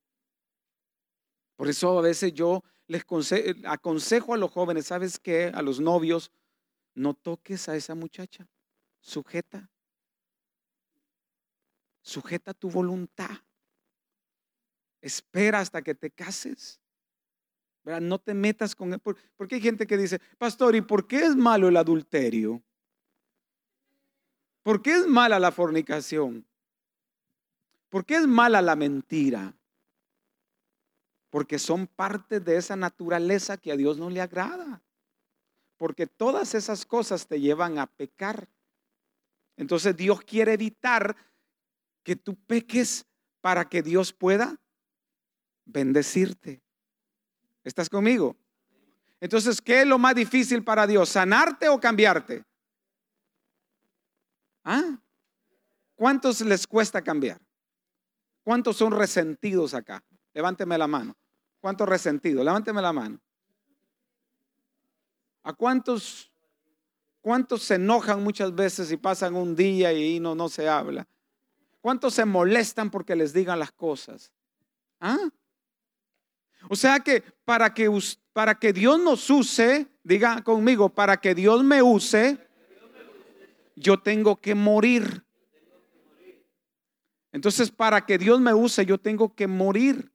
Por 1.57 1.69
eso 1.69 1.99
a 1.99 2.03
veces 2.03 2.33
yo 2.33 2.63
les 2.87 3.05
aconsejo 3.67 4.35
a 4.35 4.39
los 4.39 4.51
jóvenes, 4.51 4.87
¿sabes 4.87 5.19
qué? 5.19 5.53
A 5.55 5.61
los 5.61 5.79
novios, 5.79 6.33
no 6.95 7.15
toques 7.15 7.69
a 7.69 7.77
esa 7.77 7.95
muchacha, 7.95 8.49
sujeta. 9.01 9.71
Sujeta 12.03 12.53
tu 12.53 12.71
voluntad. 12.71 13.31
Espera 15.01 15.61
hasta 15.61 15.83
que 15.83 15.95
te 15.95 16.11
cases. 16.11 16.81
No 17.85 18.19
te 18.19 18.33
metas 18.33 18.75
con 18.75 18.93
él. 18.93 19.01
Porque 19.37 19.57
hay 19.57 19.61
gente 19.61 19.87
que 19.87 19.97
dice, 19.97 20.21
pastor, 20.39 20.75
¿y 20.75 20.81
por 20.81 21.07
qué 21.07 21.19
es 21.19 21.37
malo 21.37 21.69
el 21.69 21.77
adulterio? 21.77 22.63
¿Por 24.63 24.81
qué 24.81 24.93
es 24.93 25.07
mala 25.07 25.39
la 25.39 25.53
fornicación? 25.53 26.47
¿Por 27.91 28.07
qué 28.07 28.17
es 28.17 28.27
mala 28.27 28.63
la 28.63 28.75
mentira? 28.75 29.55
Porque 31.29 31.59
son 31.59 31.87
parte 31.87 32.41
de 32.41 32.57
esa 32.57 32.75
naturaleza 32.75 33.59
que 33.59 33.71
a 33.71 33.77
Dios 33.77 33.99
no 33.99 34.09
le 34.09 34.23
agrada. 34.23 34.83
Porque 35.77 36.07
todas 36.07 36.55
esas 36.55 36.87
cosas 36.87 37.27
te 37.27 37.39
llevan 37.39 37.79
a 37.79 37.87
pecar. 37.87 38.49
Entonces 39.57 39.95
Dios 39.95 40.23
quiere 40.23 40.55
evitar 40.55 41.15
que 42.03 42.17
tú 42.17 42.35
peques 42.35 43.05
para 43.43 43.69
que 43.69 43.83
Dios 43.83 44.13
pueda 44.15 44.59
bendecirte. 45.67 46.64
¿Estás 47.65 47.89
conmigo? 47.89 48.37
Entonces, 49.21 49.61
¿qué 49.61 49.81
es 49.81 49.87
lo 49.87 49.99
más 49.99 50.15
difícil 50.15 50.63
para 50.63 50.87
Dios? 50.87 51.09
¿Sanarte 51.09 51.69
o 51.69 51.81
cambiarte? 51.81 52.45
¿Ah? 54.63 54.99
¿Cuántos 55.95 56.41
les 56.43 56.67
cuesta 56.67 57.03
cambiar? 57.03 57.41
¿Cuántos 58.43 58.77
son 58.77 58.93
resentidos 58.93 59.75
acá? 59.75 60.05
Levánteme 60.33 60.77
la 60.77 60.87
mano. 60.87 61.17
¿Cuántos 61.61 61.89
resentidos? 61.89 62.45
Levánteme 62.45 62.83
la 62.83 62.93
mano. 62.93 63.19
¿A 65.43 65.53
cuántos 65.53 66.31
¿Cuántos 67.25 67.63
se 67.63 67.77
enojan 67.77 68.23
muchas 68.23 68.55
veces 68.55 68.93
y 68.93 68.99
pasan 68.99 69.35
un 69.35 69.57
día 69.57 69.95
y 69.95 70.21
no, 70.21 70.35
no 70.35 70.51
se 70.51 70.69
habla? 70.69 71.09
¿Cuántos 71.81 72.13
se 72.13 72.27
molestan 72.27 72.91
porque 72.91 73.17
les 73.17 73.33
digan 73.33 73.59
las 73.59 73.73
cosas? 73.73 74.31
¿Ah? 75.01 75.31
O 76.69 76.77
sea 76.77 77.01
que 77.01 77.23
para 77.45 77.73
que, 77.75 77.91
para 78.33 78.59
que 78.59 78.73
Dios 78.73 79.01
nos 79.01 79.29
use, 79.31 79.87
diga 80.03 80.43
conmigo, 80.43 80.89
para 80.89 81.17
que 81.17 81.35
Dios 81.35 81.63
me 81.63 81.83
use, 81.83 82.39
yo 83.77 84.01
tengo 84.01 84.41
que 84.41 84.55
morir. 84.55 85.25
Entonces, 87.33 87.71
para 87.71 88.07
que 88.07 88.17
Dios 88.17 88.41
me 88.41 88.55
use, 88.55 88.87
yo 88.87 88.99
tengo 88.99 89.35
que 89.35 89.49
morir. 89.49 90.13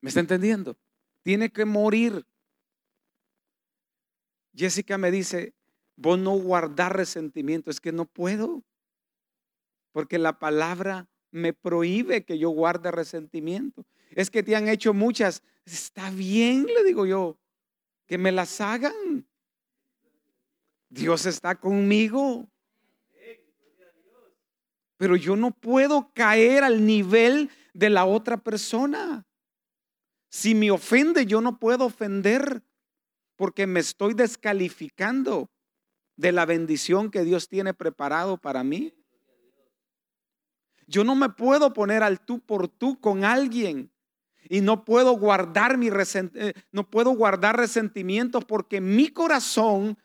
¿Me 0.00 0.08
está 0.08 0.20
entendiendo? 0.20 0.76
Tiene 1.22 1.50
que 1.50 1.64
morir. 1.64 2.26
Jessica 4.54 4.98
me 4.98 5.10
dice, 5.10 5.54
vos 5.96 6.18
no 6.18 6.32
guardar 6.32 6.96
resentimiento, 6.96 7.70
es 7.70 7.80
que 7.80 7.92
no 7.92 8.06
puedo, 8.06 8.64
porque 9.92 10.18
la 10.18 10.38
palabra 10.38 11.08
me 11.30 11.52
prohíbe 11.52 12.24
que 12.24 12.38
yo 12.38 12.50
guarde 12.50 12.90
resentimiento. 12.90 13.86
Es 14.14 14.30
que 14.30 14.42
te 14.42 14.56
han 14.56 14.68
hecho 14.68 14.92
muchas, 14.94 15.42
está 15.64 16.10
bien, 16.10 16.66
le 16.66 16.84
digo 16.84 17.06
yo, 17.06 17.38
que 18.06 18.18
me 18.18 18.32
las 18.32 18.60
hagan. 18.60 19.26
Dios 20.88 21.26
está 21.26 21.54
conmigo. 21.54 22.48
Pero 24.96 25.16
yo 25.16 25.34
no 25.36 25.50
puedo 25.50 26.12
caer 26.14 26.62
al 26.62 26.84
nivel 26.86 27.50
de 27.72 27.90
la 27.90 28.04
otra 28.04 28.36
persona. 28.36 29.26
Si 30.28 30.54
me 30.54 30.70
ofende, 30.70 31.26
yo 31.26 31.40
no 31.40 31.58
puedo 31.58 31.86
ofender 31.86 32.62
porque 33.36 33.66
me 33.66 33.80
estoy 33.80 34.14
descalificando 34.14 35.50
de 36.16 36.32
la 36.32 36.46
bendición 36.46 37.10
que 37.10 37.24
Dios 37.24 37.48
tiene 37.48 37.74
preparado 37.74 38.36
para 38.36 38.62
mí. 38.62 38.94
Yo 40.86 41.04
no 41.04 41.14
me 41.14 41.30
puedo 41.30 41.72
poner 41.72 42.02
al 42.02 42.20
tú 42.24 42.40
por 42.40 42.68
tú 42.68 43.00
con 43.00 43.24
alguien 43.24 43.91
y 44.48 44.60
no 44.60 44.84
puedo 44.84 45.12
guardar 45.12 45.78
mi 45.78 45.88
eh, 45.88 46.52
no 46.70 46.88
puedo 46.88 47.10
guardar 47.10 47.56
resentimientos 47.56 48.44
porque 48.44 48.80
mi 48.80 49.08
corazón 49.08 49.98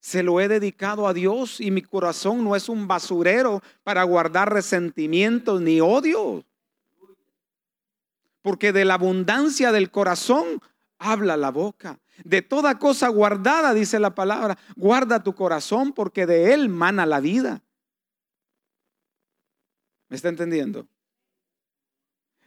se 0.00 0.22
lo 0.22 0.40
he 0.40 0.48
dedicado 0.48 1.08
a 1.08 1.14
Dios 1.14 1.60
y 1.60 1.70
mi 1.70 1.82
corazón 1.82 2.44
no 2.44 2.56
es 2.56 2.68
un 2.68 2.86
basurero 2.86 3.62
para 3.82 4.02
guardar 4.02 4.52
resentimientos 4.52 5.60
ni 5.60 5.80
odio 5.80 6.44
porque 8.44 8.74
de 8.74 8.84
la 8.84 8.94
abundancia 8.94 9.72
del 9.72 9.90
corazón 9.90 10.60
habla 10.98 11.38
la 11.38 11.50
boca. 11.50 11.98
De 12.24 12.42
toda 12.42 12.78
cosa 12.78 13.08
guardada, 13.08 13.72
dice 13.72 13.98
la 13.98 14.14
palabra, 14.14 14.58
guarda 14.76 15.22
tu 15.22 15.34
corazón 15.34 15.94
porque 15.94 16.26
de 16.26 16.52
él 16.52 16.68
mana 16.68 17.06
la 17.06 17.20
vida. 17.20 17.62
¿Me 20.10 20.16
está 20.16 20.28
entendiendo? 20.28 20.86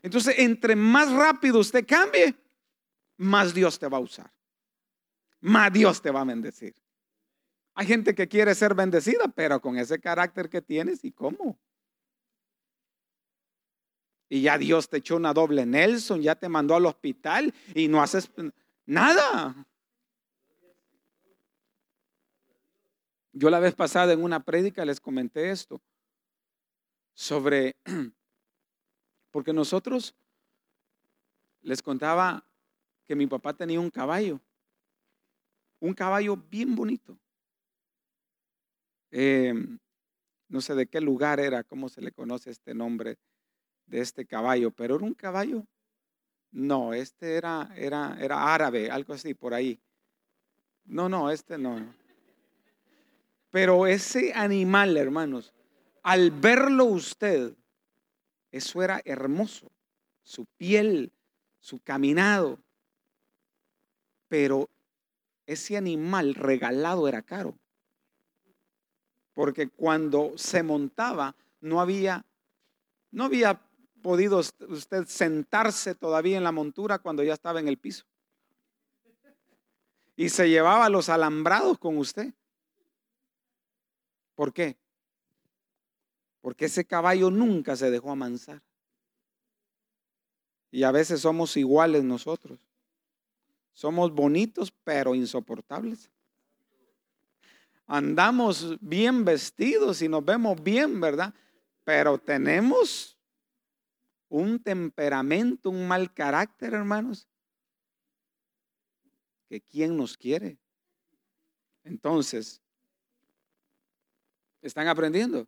Entonces, 0.02 0.36
entre 0.38 0.76
más 0.76 1.12
rápido 1.12 1.60
usted 1.60 1.86
cambie, 1.86 2.36
más 3.18 3.54
Dios 3.54 3.78
te 3.80 3.88
va 3.88 3.98
a 3.98 4.02
usar. 4.02 4.32
Más 5.40 5.72
Dios 5.72 6.02
te 6.02 6.12
va 6.12 6.22
a 6.22 6.26
bendecir. 6.26 6.76
Hay 7.74 7.86
gente 7.86 8.16
que 8.16 8.28
quiere 8.28 8.56
ser 8.56 8.74
bendecida, 8.74 9.28
pero 9.28 9.62
con 9.62 9.78
ese 9.78 10.00
carácter 10.00 10.50
que 10.50 10.62
tienes, 10.62 11.04
¿y 11.04 11.12
cómo? 11.12 11.60
Y 14.30 14.42
ya 14.42 14.58
Dios 14.58 14.90
te 14.90 14.98
echó 14.98 15.16
una 15.16 15.34
doble 15.34 15.66
Nelson, 15.66 16.22
ya 16.22 16.36
te 16.36 16.50
mandó 16.50 16.76
al 16.76 16.86
hospital 16.86 17.54
y 17.74 17.88
no 17.88 18.02
haces 18.02 18.30
nada. 18.86 19.56
Yo 23.32 23.52
la 23.52 23.60
vez 23.60 23.76
pasada 23.76 24.14
en 24.14 24.24
una 24.24 24.44
prédica 24.44 24.84
les 24.84 25.00
comenté 25.00 25.52
esto 25.52 25.80
sobre, 27.14 27.76
porque 29.38 29.54
nosotros 29.54 30.16
les 31.62 31.84
contaba 31.84 32.44
que 33.06 33.16
mi 33.16 33.28
papá 33.28 33.54
tenía 33.54 33.80
un 33.80 33.92
caballo, 33.92 34.42
un 35.80 35.94
caballo 35.94 36.36
bien 36.36 36.76
bonito. 36.76 37.16
Em, 39.12 39.78
no 40.48 40.60
sé 40.60 40.74
de 40.74 40.88
qué 40.88 41.00
lugar 41.00 41.40
era, 41.40 41.64
cómo 41.64 41.88
se 41.88 42.02
le 42.02 42.12
conoce 42.12 42.50
este 42.50 42.74
nombre 42.74 43.20
de 43.86 44.00
este 44.00 44.26
caballo, 44.26 44.72
pero 44.72 44.96
era 44.96 45.06
un 45.06 45.14
caballo. 45.14 45.68
No, 46.50 46.96
este 46.96 47.36
era, 47.36 47.70
era, 47.76 48.18
era 48.20 48.52
árabe, 48.52 48.90
algo 48.90 49.14
así, 49.14 49.36
por 49.36 49.54
ahí. 49.54 49.80
No, 50.84 51.08
no, 51.08 51.30
este 51.30 51.60
no. 51.60 51.94
Pero 53.52 53.86
ese 53.86 54.34
animal, 54.34 54.98
hermanos, 54.98 55.54
al 56.02 56.32
verlo 56.32 56.86
usted, 56.86 57.56
eso 58.52 58.82
era 58.82 59.02
hermoso. 59.06 59.72
Su 60.24 60.46
piel, 60.58 61.12
su 61.60 61.80
caminado. 61.80 62.60
Pero 64.28 64.70
ese 65.46 65.78
animal 65.78 66.36
regalado 66.36 67.08
era 67.08 67.22
caro. 67.22 67.58
Porque 69.34 69.70
cuando 69.70 70.34
se 70.38 70.64
montaba, 70.64 71.36
no 71.62 71.80
había, 71.80 72.26
no 73.12 73.26
había 73.26 73.62
podido 74.02 74.40
usted 74.40 75.06
sentarse 75.06 75.96
todavía 75.96 76.38
en 76.38 76.44
la 76.44 76.52
montura 76.52 77.00
cuando 77.00 77.24
ya 77.24 77.34
estaba 77.34 77.60
en 77.60 77.68
el 77.68 77.78
piso. 77.78 78.06
Y 80.16 80.30
se 80.30 80.50
llevaba 80.50 80.90
los 80.90 81.10
alambrados 81.10 81.78
con 81.78 81.98
usted. 81.98 82.34
¿Por 84.34 84.54
qué? 84.54 84.78
Porque 86.42 86.66
ese 86.66 86.86
caballo 86.86 87.30
nunca 87.30 87.76
se 87.76 87.92
dejó 87.92 88.12
amansar. 88.12 88.62
Y 90.72 90.84
a 90.84 90.92
veces 90.92 91.22
somos 91.22 91.56
iguales 91.58 92.04
nosotros. 92.04 92.60
Somos 93.74 94.12
bonitos 94.12 94.74
pero 94.84 95.16
insoportables. 95.16 96.12
Andamos 97.86 98.78
bien 98.82 99.24
vestidos 99.24 100.02
y 100.02 100.10
nos 100.10 100.26
vemos 100.26 100.62
bien, 100.62 101.00
¿verdad? 101.00 101.34
Pero 101.84 102.18
tenemos 102.18 103.18
un 104.30 104.62
temperamento, 104.62 105.70
un 105.70 105.88
mal 105.88 106.14
carácter, 106.14 106.74
hermanos, 106.74 107.28
que 109.48 109.62
quién 109.62 109.96
nos 109.96 110.18
quiere. 110.18 110.58
Entonces, 111.84 112.62
¿están 114.62 114.90
aprendiendo? 114.90 115.48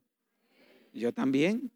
Yo 0.93 1.13
también. 1.13 1.71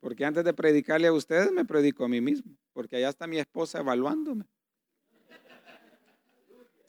Porque 0.00 0.24
antes 0.24 0.44
de 0.44 0.54
predicarle 0.54 1.08
a 1.08 1.12
ustedes, 1.12 1.50
me 1.52 1.64
predico 1.64 2.04
a 2.04 2.08
mí 2.08 2.20
mismo. 2.20 2.56
Porque 2.72 2.96
allá 2.96 3.08
está 3.08 3.26
mi 3.26 3.38
esposa 3.38 3.80
evaluándome. 3.80 4.44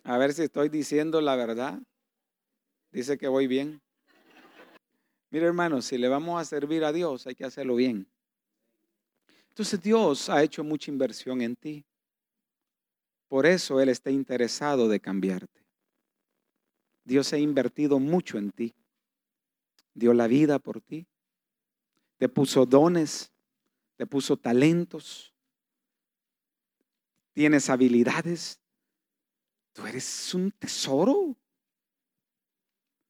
A 0.03 0.17
ver 0.17 0.33
si 0.33 0.43
estoy 0.43 0.69
diciendo 0.69 1.19
la 1.21 1.35
verdad. 1.35 1.79
Dice 2.91 3.17
que 3.17 3.27
voy 3.27 3.47
bien. 3.47 3.81
Mire, 5.29 5.45
hermanos, 5.45 5.85
si 5.85 5.97
le 5.97 6.07
vamos 6.07 6.41
a 6.41 6.45
servir 6.45 6.85
a 6.85 6.93
Dios, 6.93 7.27
hay 7.27 7.35
que 7.35 7.43
hacerlo 7.43 7.75
bien. 7.75 8.07
Entonces 9.49 9.81
Dios 9.81 10.29
ha 10.29 10.43
hecho 10.43 10.63
mucha 10.63 10.91
inversión 10.91 11.41
en 11.41 11.55
ti. 11.55 11.83
Por 13.27 13.45
eso 13.45 13.81
Él 13.81 13.89
está 13.89 14.09
interesado 14.11 14.87
de 14.87 14.99
cambiarte. 14.99 15.65
Dios 17.03 17.33
ha 17.33 17.37
invertido 17.37 17.99
mucho 17.99 18.37
en 18.37 18.51
ti. 18.51 18.75
Dio 19.97 20.13
la 20.13 20.27
vida 20.27 20.59
por 20.59 20.79
ti. 20.79 21.07
Te 22.17 22.29
puso 22.29 22.67
dones, 22.67 23.31
te 23.95 24.05
puso 24.05 24.37
talentos. 24.37 25.33
Tienes 27.33 27.67
habilidades. 27.67 28.59
Tú 29.73 29.87
eres 29.87 30.35
un 30.35 30.51
tesoro. 30.51 31.35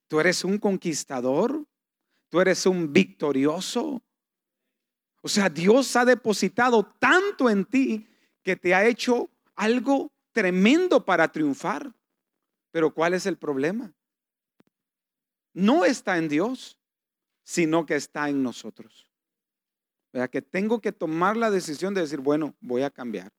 Tú 0.08 0.22
eres 0.22 0.46
un 0.46 0.58
conquistador. 0.58 1.66
Tú 2.30 2.40
eres 2.40 2.66
un 2.66 2.94
victorioso. 2.94 4.02
O 5.22 5.28
sea, 5.28 5.50
Dios 5.50 5.94
ha 5.98 6.06
depositado 6.06 6.86
tanto 7.00 7.50
en 7.50 7.66
ti 7.66 8.08
que 8.44 8.56
te 8.56 8.74
ha 8.74 8.86
hecho 8.86 9.30
algo 9.56 10.14
tremendo 10.32 11.04
para 11.04 11.30
triunfar. 11.30 11.94
Pero 12.72 12.94
¿cuál 12.94 13.14
es 13.14 13.26
el 13.26 13.38
problema? 13.38 13.94
No 15.58 15.86
está 15.86 16.20
en 16.20 16.30
Dios, 16.30 16.77
sino 17.48 17.86
que 17.86 17.96
está 17.96 18.28
en 18.28 18.44
nosotros. 18.44 19.10
sea, 20.12 20.28
Que 20.28 20.42
tengo 20.42 20.82
que 20.82 20.92
tomar 20.92 21.38
la 21.38 21.50
decisión 21.50 21.94
de 21.94 22.02
decir, 22.02 22.20
bueno, 22.20 22.54
voy 22.60 22.82
a 22.82 22.90
cambiar. 22.90 23.32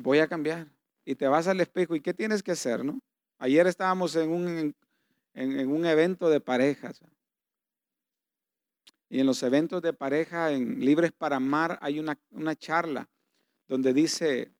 Voy 0.00 0.18
a 0.18 0.26
cambiar. 0.26 0.66
Y 1.04 1.14
te 1.14 1.28
vas 1.28 1.46
al 1.46 1.60
espejo 1.60 1.94
y 1.94 2.00
¿qué 2.00 2.12
tienes 2.12 2.42
que 2.42 2.50
hacer? 2.50 2.84
No? 2.84 3.00
Ayer 3.38 3.64
estábamos 3.68 4.16
en 4.16 4.30
un, 4.30 4.74
en, 5.34 5.68
un 5.70 5.86
evento 5.86 6.28
de 6.28 6.40
parejas. 6.40 7.00
Y 9.08 9.20
en 9.20 9.26
los 9.26 9.40
eventos 9.44 9.80
de 9.80 9.92
pareja 9.92 10.50
en 10.50 10.80
Libres 10.80 11.12
para 11.12 11.36
Amar 11.36 11.78
hay 11.80 12.00
una, 12.00 12.18
charla 12.56 13.08
donde 13.68 13.92
dice, 13.92 14.50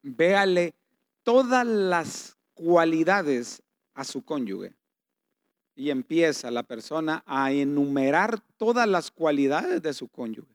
véale 0.00 0.76
todas 1.24 1.66
las 1.66 2.38
cualidades 2.54 3.64
a 3.94 4.04
su 4.04 4.24
cónyuge. 4.24 4.76
Y 5.74 5.90
empieza 5.90 6.50
la 6.50 6.62
persona 6.62 7.22
a 7.26 7.52
enumerar 7.52 8.40
todas 8.56 8.88
las 8.88 9.10
cualidades 9.10 9.82
de 9.82 9.94
su 9.94 10.08
cónyuge. 10.08 10.54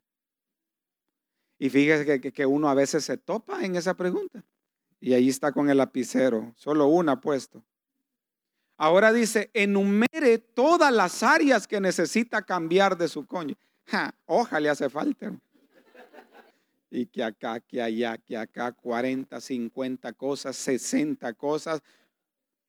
Y 1.60 1.70
fíjese 1.70 2.20
que, 2.22 2.32
que 2.32 2.46
uno 2.46 2.70
a 2.70 2.74
veces 2.74 3.04
se 3.04 3.18
topa 3.18 3.66
en 3.66 3.76
esa 3.76 3.96
pregunta. 3.96 4.44
Y 5.00 5.14
ahí 5.14 5.30
está 5.30 5.52
con 5.52 5.70
el 5.70 5.78
lapicero, 5.78 6.54
solo 6.56 6.88
una 6.88 7.20
puesto. 7.20 7.64
Ahora 8.78 9.12
dice, 9.12 9.50
enumere 9.54 10.38
todas 10.38 10.94
las 10.94 11.24
áreas 11.24 11.68
que 11.68 11.82
necesita 11.82 12.44
cambiar 12.44 12.96
de 12.96 13.08
su 13.08 13.26
cónyuge. 13.26 13.60
Ojalá 14.26 14.60
le 14.60 14.70
hace 14.70 14.90
falta. 14.90 15.34
Y 16.90 17.08
que 17.08 17.24
acá, 17.24 17.60
que 17.60 17.82
allá, 17.82 18.18
que 18.18 18.38
acá, 18.38 18.72
40, 18.72 19.42
50 19.42 20.14
cosas, 20.14 20.56
60 20.56 21.34
cosas, 21.34 21.82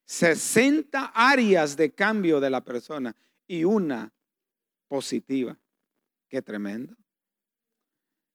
60 0.08 1.12
áreas 1.14 1.76
de 1.76 1.92
cambio 1.92 2.40
de 2.40 2.48
la 2.48 2.64
persona 2.64 3.14
y 3.46 3.64
una 3.64 4.10
positiva. 4.88 5.54
Qué 6.30 6.40
tremendo. 6.40 6.96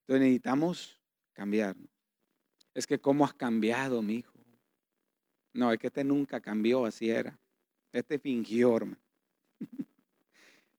Entonces 0.01 0.21
necesitamos 0.21 1.01
cambiar. 1.33 1.75
Es 2.75 2.86
que 2.86 2.99
cómo 2.99 3.25
has 3.25 3.33
cambiado, 3.33 4.03
mi 4.03 4.17
hijo. 4.17 4.38
No, 5.53 5.71
es 5.71 5.79
que 5.79 5.88
este 5.88 6.03
nunca 6.03 6.39
cambió, 6.39 6.86
así 6.86 7.09
era. 7.09 7.39
Este 7.91 8.19
fingió, 8.19 8.77
hermano. 8.77 9.01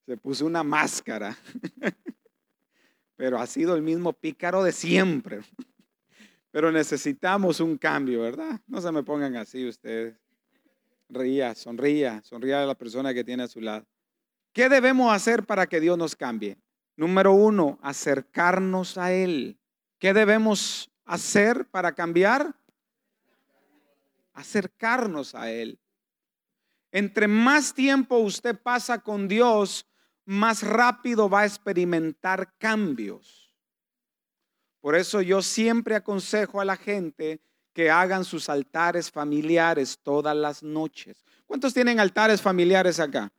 Se 0.07 0.17
puso 0.17 0.47
una 0.47 0.63
máscara. 0.63 1.37
Pero 3.17 3.39
ha 3.39 3.49
sido 3.49 3.75
el 3.75 3.83
mismo 3.83 4.13
pícaro 4.13 4.63
de 4.63 4.71
siempre. 4.71 5.41
Pero 6.53 6.71
necesitamos 6.71 7.59
un 7.59 7.79
cambio, 7.79 8.21
¿verdad? 8.21 8.61
No 8.69 8.81
se 8.81 8.93
me 8.93 9.03
pongan 9.03 9.35
así 9.35 9.67
ustedes. 9.67 10.24
Ría, 11.15 11.55
sonría, 11.55 12.23
sonría 12.23 12.63
a 12.63 12.67
la 12.67 12.75
persona 12.75 13.15
que 13.15 13.25
tiene 13.25 13.45
a 13.45 13.49
su 13.49 13.61
lado. 13.61 13.87
¿Qué 14.53 14.69
debemos 14.69 15.13
hacer 15.13 15.45
para 15.45 15.67
que 15.67 15.81
Dios 15.81 15.97
nos 15.97 16.15
cambie? 16.15 16.59
Número 16.97 17.33
uno, 17.33 17.79
acercarnos 17.83 18.99
a 18.99 19.13
Él. 19.13 19.59
¿Qué 19.99 20.13
debemos 20.13 20.91
hacer 21.05 21.67
para 21.71 21.93
cambiar? 21.95 22.55
Acercarnos 24.33 25.35
a 25.35 25.51
Él. 25.51 25.79
Entre 26.93 27.27
más 27.27 27.75
tiempo 27.75 28.19
usted 28.19 28.57
pasa 28.57 29.01
con 29.01 29.27
Dios, 29.27 29.87
más 30.25 30.63
rápido 30.63 31.29
va 31.29 31.41
a 31.41 31.47
experimentar 31.47 32.57
cambios. 32.59 33.53
Por 34.81 34.95
eso 34.95 35.21
yo 35.21 35.43
siempre 35.43 35.97
aconsejo 35.97 36.61
a 36.61 36.65
la 36.65 36.77
gente 36.77 37.41
que 37.75 37.91
hagan 37.91 38.25
sus 38.25 38.49
altares 38.49 39.11
familiares 39.11 39.99
todas 40.01 40.35
las 40.35 40.63
noches. 40.63 41.25
¿Cuántos 41.45 41.75
tienen 41.75 41.99
altares 41.99 42.41
familiares 42.41 43.01
acá? 43.01 43.31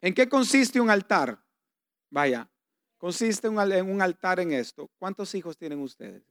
¿En 0.00 0.14
qué 0.14 0.28
consiste 0.28 0.80
un 0.80 0.88
altar? 0.88 1.44
Vaya, 2.08 2.48
consiste 2.96 3.48
en 3.48 3.90
un 3.90 4.00
altar 4.00 4.38
en 4.38 4.52
esto. 4.52 4.88
¿Cuántos 4.96 5.34
hijos 5.34 5.56
tienen 5.56 5.80
ustedes? 5.80 6.22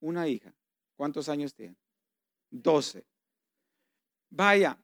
Una 0.00 0.28
hija. 0.28 0.54
¿Cuántos 0.94 1.28
años 1.28 1.52
tienen? 1.52 1.76
Doce. 2.48 3.04
Vaya, 4.30 4.78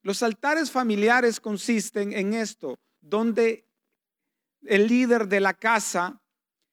los 0.00 0.22
altares 0.22 0.70
familiares 0.70 1.40
consisten 1.40 2.14
en 2.14 2.32
esto, 2.32 2.80
donde 3.00 3.68
el 4.62 4.86
líder 4.86 5.28
de 5.28 5.40
la 5.40 5.52
casa 5.52 6.20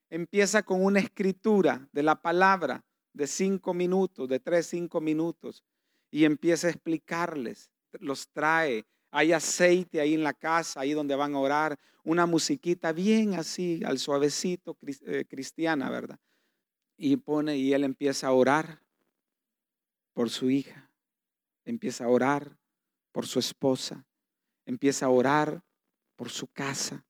empieza 0.10 0.64
con 0.64 0.84
una 0.84 1.00
escritura 1.00 1.88
de 1.92 2.04
la 2.04 2.22
palabra 2.22 2.84
de 3.20 3.28
cinco 3.28 3.74
minutos, 3.74 4.30
de 4.30 4.40
tres, 4.40 4.68
cinco 4.68 5.02
minutos, 5.02 5.62
y 6.10 6.24
empieza 6.24 6.68
a 6.68 6.70
explicarles, 6.70 7.70
los 8.00 8.30
trae. 8.30 8.86
Hay 9.12 9.34
aceite 9.34 10.00
ahí 10.00 10.14
en 10.14 10.24
la 10.24 10.34
casa, 10.34 10.80
ahí 10.80 10.94
donde 10.94 11.16
van 11.16 11.36
a 11.36 11.40
orar, 11.40 11.78
una 12.06 12.26
musiquita 12.26 12.94
bien 12.94 13.34
así, 13.34 13.82
al 13.86 14.00
suavecito 14.00 14.78
eh, 15.06 15.26
cristiana, 15.28 15.90
¿verdad? 15.90 16.18
Y 16.96 17.18
pone, 17.18 17.58
y 17.58 17.74
él 17.74 17.84
empieza 17.84 18.28
a 18.28 18.32
orar 18.32 18.82
por 20.14 20.30
su 20.30 20.50
hija, 20.50 20.90
empieza 21.66 22.06
a 22.06 22.08
orar 22.08 22.58
por 23.12 23.28
su 23.28 23.40
esposa, 23.40 24.06
empieza 24.66 25.08
a 25.08 25.10
orar 25.10 25.62
por 26.16 26.30
su 26.30 26.48
casa 26.48 27.06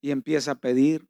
y 0.00 0.12
empieza 0.12 0.52
a 0.52 0.60
pedir 0.60 1.08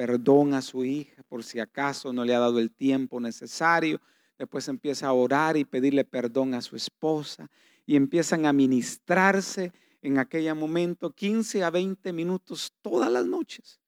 perdón 0.00 0.54
a 0.54 0.62
su 0.62 0.82
hija 0.82 1.22
por 1.28 1.44
si 1.44 1.60
acaso 1.60 2.10
no 2.10 2.24
le 2.24 2.34
ha 2.34 2.38
dado 2.38 2.58
el 2.58 2.70
tiempo 2.70 3.20
necesario. 3.20 4.00
Después 4.38 4.66
empieza 4.68 5.06
a 5.06 5.12
orar 5.12 5.58
y 5.58 5.66
pedirle 5.66 6.06
perdón 6.06 6.54
a 6.54 6.62
su 6.62 6.74
esposa 6.74 7.50
y 7.84 7.96
empiezan 7.96 8.46
a 8.46 8.52
ministrarse 8.54 9.74
en 10.00 10.16
aquel 10.16 10.54
momento 10.54 11.14
15 11.14 11.62
a 11.62 11.68
20 11.68 12.14
minutos 12.14 12.72
todas 12.80 13.12
las 13.12 13.26
noches. 13.26 13.78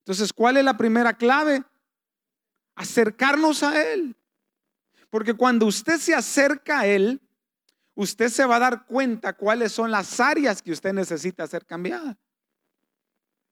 Entonces, 0.00 0.32
¿cuál 0.32 0.56
es 0.56 0.64
la 0.64 0.76
primera 0.76 1.16
clave? 1.16 1.62
Acercarnos 2.74 3.62
a 3.62 3.92
Él. 3.92 4.16
Porque 5.10 5.34
cuando 5.34 5.66
usted 5.66 5.98
se 5.98 6.12
acerca 6.12 6.80
a 6.80 6.86
Él, 6.88 7.22
usted 7.94 8.30
se 8.30 8.44
va 8.46 8.56
a 8.56 8.58
dar 8.58 8.84
cuenta 8.84 9.32
cuáles 9.32 9.70
son 9.70 9.92
las 9.92 10.18
áreas 10.18 10.60
que 10.60 10.72
usted 10.72 10.92
necesita 10.92 11.46
ser 11.46 11.64
cambiada. 11.64 12.18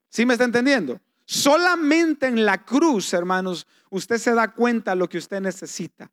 ¿Sí 0.09 0.27
me 0.27 0.33
está 0.33 0.45
entendiendo? 0.45 1.01
Solamente 1.33 2.27
en 2.27 2.45
la 2.45 2.63
cruz, 2.63 3.15
hermanos, 3.15 3.67
usted 3.89 4.19
se 4.19 4.35
da 4.35 4.53
cuenta 4.53 4.95
lo 4.95 5.09
que 5.09 5.17
usted 5.17 5.41
necesita. 5.41 6.11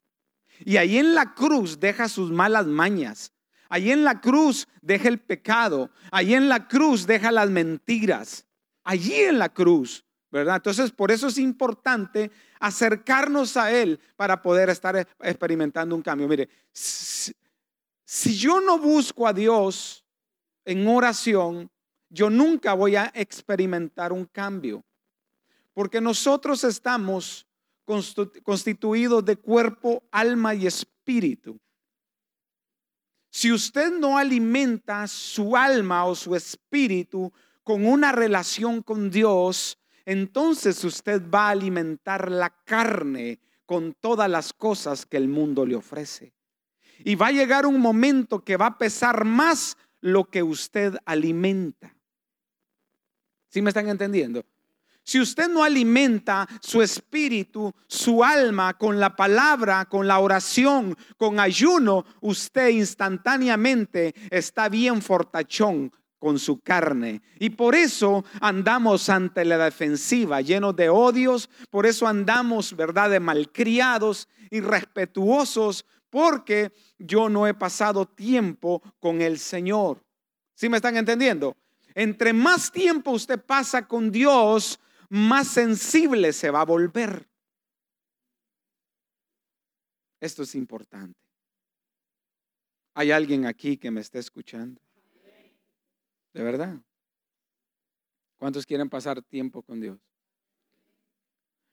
Y 0.60 0.78
ahí 0.78 0.96
en 0.96 1.14
la 1.14 1.34
cruz 1.34 1.78
deja 1.78 2.08
sus 2.08 2.30
malas 2.30 2.64
mañas. 2.64 3.30
Ahí 3.68 3.90
en 3.90 4.02
la 4.02 4.22
cruz 4.22 4.66
deja 4.80 5.08
el 5.08 5.20
pecado. 5.20 5.90
Ahí 6.10 6.32
en 6.32 6.48
la 6.48 6.66
cruz 6.66 7.06
deja 7.06 7.30
las 7.32 7.50
mentiras. 7.50 8.46
Allí 8.82 9.12
en 9.12 9.38
la 9.38 9.50
cruz, 9.50 10.06
¿verdad? 10.30 10.56
Entonces, 10.56 10.90
por 10.90 11.10
eso 11.10 11.26
es 11.26 11.36
importante 11.36 12.30
acercarnos 12.58 13.58
a 13.58 13.70
Él 13.70 14.00
para 14.16 14.40
poder 14.40 14.70
estar 14.70 15.06
experimentando 15.20 15.94
un 15.94 16.00
cambio. 16.00 16.28
Mire, 16.28 16.48
si 16.72 17.34
yo 18.38 18.62
no 18.62 18.78
busco 18.78 19.26
a 19.26 19.34
Dios 19.34 20.02
en 20.64 20.88
oración, 20.88 21.70
yo 22.08 22.30
nunca 22.30 22.72
voy 22.72 22.96
a 22.96 23.12
experimentar 23.14 24.14
un 24.14 24.24
cambio. 24.24 24.82
Porque 25.80 26.02
nosotros 26.02 26.62
estamos 26.64 27.46
constituidos 28.44 29.24
de 29.24 29.36
cuerpo, 29.36 30.02
alma 30.10 30.54
y 30.54 30.66
espíritu. 30.66 31.58
Si 33.30 33.50
usted 33.50 33.90
no 33.90 34.18
alimenta 34.18 35.08
su 35.08 35.56
alma 35.56 36.04
o 36.04 36.14
su 36.14 36.36
espíritu 36.36 37.32
con 37.64 37.86
una 37.86 38.12
relación 38.12 38.82
con 38.82 39.10
Dios, 39.10 39.78
entonces 40.04 40.84
usted 40.84 41.22
va 41.30 41.46
a 41.46 41.52
alimentar 41.52 42.30
la 42.30 42.50
carne 42.50 43.40
con 43.64 43.94
todas 43.94 44.28
las 44.28 44.52
cosas 44.52 45.06
que 45.06 45.16
el 45.16 45.28
mundo 45.28 45.64
le 45.64 45.76
ofrece. 45.76 46.34
Y 46.98 47.14
va 47.14 47.28
a 47.28 47.32
llegar 47.32 47.64
un 47.64 47.80
momento 47.80 48.44
que 48.44 48.58
va 48.58 48.66
a 48.66 48.76
pesar 48.76 49.24
más 49.24 49.78
lo 50.02 50.28
que 50.28 50.42
usted 50.42 50.98
alimenta. 51.06 51.96
¿Sí 53.48 53.62
me 53.62 53.70
están 53.70 53.88
entendiendo? 53.88 54.44
Si 55.10 55.18
usted 55.18 55.48
no 55.48 55.64
alimenta 55.64 56.46
su 56.60 56.80
espíritu, 56.80 57.74
su 57.88 58.22
alma 58.22 58.74
con 58.74 59.00
la 59.00 59.16
palabra, 59.16 59.86
con 59.86 60.06
la 60.06 60.20
oración, 60.20 60.96
con 61.16 61.40
ayuno, 61.40 62.04
usted 62.20 62.68
instantáneamente 62.68 64.14
está 64.30 64.68
bien 64.68 65.02
fortachón 65.02 65.92
con 66.16 66.38
su 66.38 66.60
carne. 66.60 67.22
Y 67.40 67.50
por 67.50 67.74
eso 67.74 68.24
andamos 68.40 69.08
ante 69.08 69.44
la 69.44 69.58
defensiva, 69.58 70.42
llenos 70.42 70.76
de 70.76 70.88
odios, 70.88 71.50
por 71.70 71.86
eso 71.86 72.06
andamos, 72.06 72.76
¿verdad?, 72.76 73.10
de 73.10 73.18
malcriados, 73.18 74.28
irrespetuosos, 74.48 75.86
porque 76.08 76.70
yo 77.00 77.28
no 77.28 77.48
he 77.48 77.54
pasado 77.54 78.06
tiempo 78.06 78.80
con 79.00 79.22
el 79.22 79.40
Señor. 79.40 80.04
¿Sí 80.54 80.68
me 80.68 80.76
están 80.76 80.96
entendiendo? 80.96 81.56
Entre 81.96 82.32
más 82.32 82.70
tiempo 82.70 83.10
usted 83.10 83.44
pasa 83.44 83.88
con 83.88 84.12
Dios, 84.12 84.78
más 85.10 85.48
sensible 85.48 86.32
se 86.32 86.50
va 86.50 86.62
a 86.62 86.64
volver. 86.64 87.28
Esto 90.20 90.42
es 90.44 90.54
importante. 90.54 91.18
¿Hay 92.94 93.10
alguien 93.10 93.46
aquí 93.46 93.76
que 93.76 93.90
me 93.90 94.00
esté 94.00 94.18
escuchando? 94.18 94.80
¿De 96.32 96.42
verdad? 96.42 96.80
¿Cuántos 98.36 98.64
quieren 98.64 98.88
pasar 98.88 99.20
tiempo 99.22 99.62
con 99.62 99.80
Dios? 99.80 99.98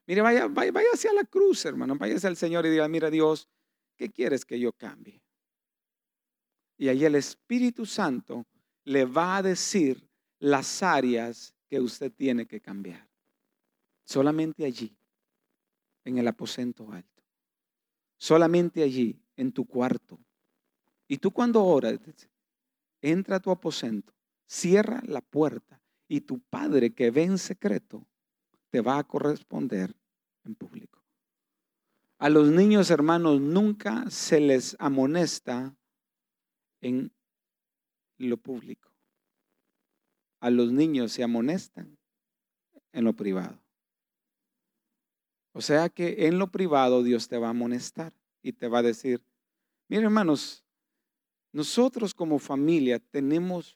Mire, 0.08 0.22
vaya, 0.22 0.48
vaya, 0.48 0.72
vaya 0.72 0.90
hacia 0.94 1.14
la 1.14 1.24
cruz, 1.24 1.66
hermano. 1.66 1.96
Váyase 1.96 2.28
al 2.28 2.38
Señor 2.38 2.66
y 2.66 2.70
diga, 2.70 2.88
mira 2.88 3.10
Dios, 3.10 3.48
¿qué 3.98 4.10
quieres 4.10 4.46
que 4.46 4.60
yo 4.60 4.72
cambie? 4.72 5.22
Y 6.78 6.88
ahí 6.88 7.06
el 7.06 7.16
Espíritu 7.16 7.86
Santo 7.86 8.46
le 8.84 9.06
va 9.06 9.38
a 9.38 9.44
decir 9.44 10.10
las 10.40 10.82
áreas 10.82 11.54
que 11.68 11.80
usted 11.80 12.12
tiene 12.12 12.48
que 12.48 12.62
cambiar. 12.62 13.07
Solamente 14.08 14.64
allí, 14.64 14.96
en 16.06 16.18
el 16.18 16.30
aposento 16.30 16.90
alto. 16.94 17.22
solamente 18.18 18.82
allí, 18.82 19.22
en 19.36 19.52
tu 19.52 19.66
cuarto. 19.66 20.18
Y 21.10 21.18
tú 21.18 21.32
cuando 21.32 21.64
oras, 21.64 22.00
entra 23.02 23.36
a 23.36 23.40
tu 23.42 23.52
aposento, 23.52 24.14
cierra 24.48 25.02
la 25.06 25.20
puerta 25.20 25.82
y 26.08 26.22
tu 26.22 26.40
Padre 26.40 26.94
que 26.94 27.12
ve 27.12 27.24
en 27.24 27.38
secreto 27.38 28.08
te 28.70 28.80
va 28.80 28.98
a 28.98 29.04
corresponder 29.04 29.94
en 30.46 30.56
público. 30.56 31.04
A 32.18 32.30
los 32.30 32.50
niños 32.50 32.90
hermanos 32.90 33.42
nunca 33.42 34.10
se 34.10 34.40
les 34.40 34.78
amonesta 34.80 35.76
en 36.80 37.12
lo 38.18 38.38
público. 38.38 38.90
A 40.40 40.50
los 40.50 40.72
niños 40.72 41.12
se 41.12 41.24
amonestan 41.24 41.98
en 42.94 43.04
lo 43.04 43.14
privado. 43.14 43.67
O 45.58 45.62
sea 45.62 45.90
que 45.90 46.28
en 46.28 46.38
lo 46.38 46.52
privado 46.52 47.02
Dios 47.02 47.28
te 47.28 47.40
va 47.40 47.48
a 47.48 47.50
amonestar 47.50 48.14
y 48.44 48.54
te 48.54 48.68
va 48.68 48.78
a 48.78 48.84
decir, 48.84 49.24
miren 49.88 50.06
hermanos, 50.06 50.64
nosotros 51.52 52.14
como 52.14 52.38
familia 52.38 53.00
tenemos, 53.00 53.76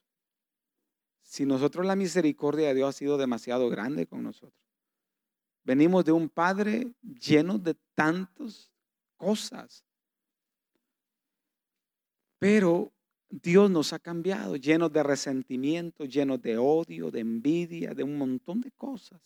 si 1.23 1.43
nosotros 1.43 1.83
la 1.83 1.95
misericordia 1.95 2.67
de 2.67 2.75
Dios 2.75 2.89
ha 2.89 2.91
sido 2.99 3.17
demasiado 3.17 3.67
grande 3.67 4.05
con 4.05 4.21
nosotros. 4.21 4.61
Venimos 5.63 6.05
de 6.05 6.11
un 6.11 6.29
Padre 6.29 6.91
lleno 7.01 7.57
de 7.57 7.75
tantas 7.95 8.71
cosas. 9.17 9.83
Pero 12.37 12.91
Dios 13.27 13.71
nos 13.71 13.91
ha 13.91 13.97
cambiado, 13.97 14.55
llenos 14.55 14.93
de 14.93 15.01
resentimiento, 15.01 16.05
llenos 16.05 16.39
de 16.43 16.59
odio, 16.59 17.09
de 17.09 17.21
envidia, 17.21 17.95
de 17.95 18.03
un 18.03 18.19
montón 18.19 18.61
de 18.61 18.69
cosas. 18.69 19.19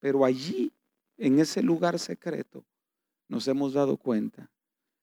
Pero 0.00 0.24
allí, 0.24 0.72
en 1.16 1.38
ese 1.38 1.62
lugar 1.62 1.98
secreto, 1.98 2.64
nos 3.28 3.48
hemos 3.48 3.72
dado 3.72 3.96
cuenta 3.96 4.50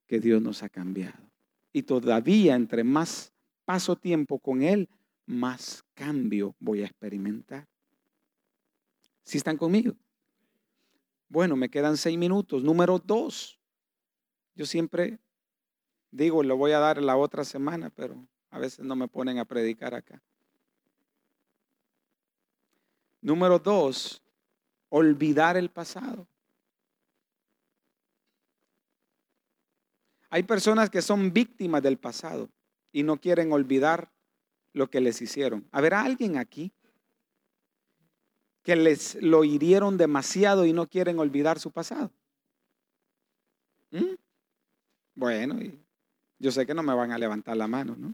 que 0.08 0.20
Dios 0.20 0.42
nos 0.42 0.64
ha 0.64 0.70
cambiado. 0.70 1.32
Y 1.72 1.84
todavía, 1.84 2.56
entre 2.56 2.84
más 2.84 3.34
paso 3.66 3.96
tiempo 3.96 4.40
con 4.40 4.62
Él, 4.62 4.90
más 5.26 5.84
cambio 5.94 6.56
voy 6.60 6.82
a 6.82 6.86
experimentar. 6.86 7.68
¿Sí 9.24 9.38
están 9.38 9.58
conmigo? 9.58 9.96
Bueno, 11.30 11.56
me 11.56 11.70
quedan 11.70 11.98
seis 11.98 12.18
minutos. 12.18 12.64
Número 12.64 13.00
dos. 13.00 13.60
Yo 14.56 14.66
siempre 14.66 15.20
digo, 16.12 16.44
lo 16.44 16.58
voy 16.58 16.72
a 16.72 16.80
dar 16.80 17.02
la 17.02 17.18
otra 17.18 17.44
semana, 17.44 17.90
pero 17.90 18.28
a 18.52 18.60
veces 18.60 18.86
no 18.86 18.96
me 18.96 19.08
ponen 19.08 19.40
a 19.40 19.46
predicar 19.46 19.96
acá. 19.96 20.22
Número 23.22 23.58
dos, 23.58 24.23
olvidar 24.96 25.58
el 25.58 25.72
pasado. 25.72 26.28
Hay 30.30 30.44
personas 30.44 30.92
que 30.92 31.02
son 31.02 31.34
víctimas 31.34 31.82
del 31.82 31.98
pasado 31.98 32.48
y 32.92 33.02
no 33.02 33.20
quieren 33.20 33.52
olvidar 33.52 34.12
lo 34.72 34.92
que 34.92 35.02
les 35.02 35.20
hicieron. 35.20 35.68
¿Habrá 35.72 36.02
alguien 36.02 36.38
aquí 36.38 36.72
que 38.62 38.76
les 38.76 39.16
lo 39.16 39.44
hirieron 39.44 39.98
demasiado 39.98 40.64
y 40.64 40.74
no 40.74 40.88
quieren 40.88 41.18
olvidar 41.18 41.58
su 41.58 41.72
pasado? 41.72 42.12
¿Mm? 43.90 44.14
Bueno, 45.16 45.60
yo 46.38 46.52
sé 46.52 46.68
que 46.68 46.76
no 46.76 46.84
me 46.84 46.94
van 46.94 47.12
a 47.12 47.18
levantar 47.18 47.58
la 47.58 47.68
mano, 47.68 47.96
¿no? 47.96 48.14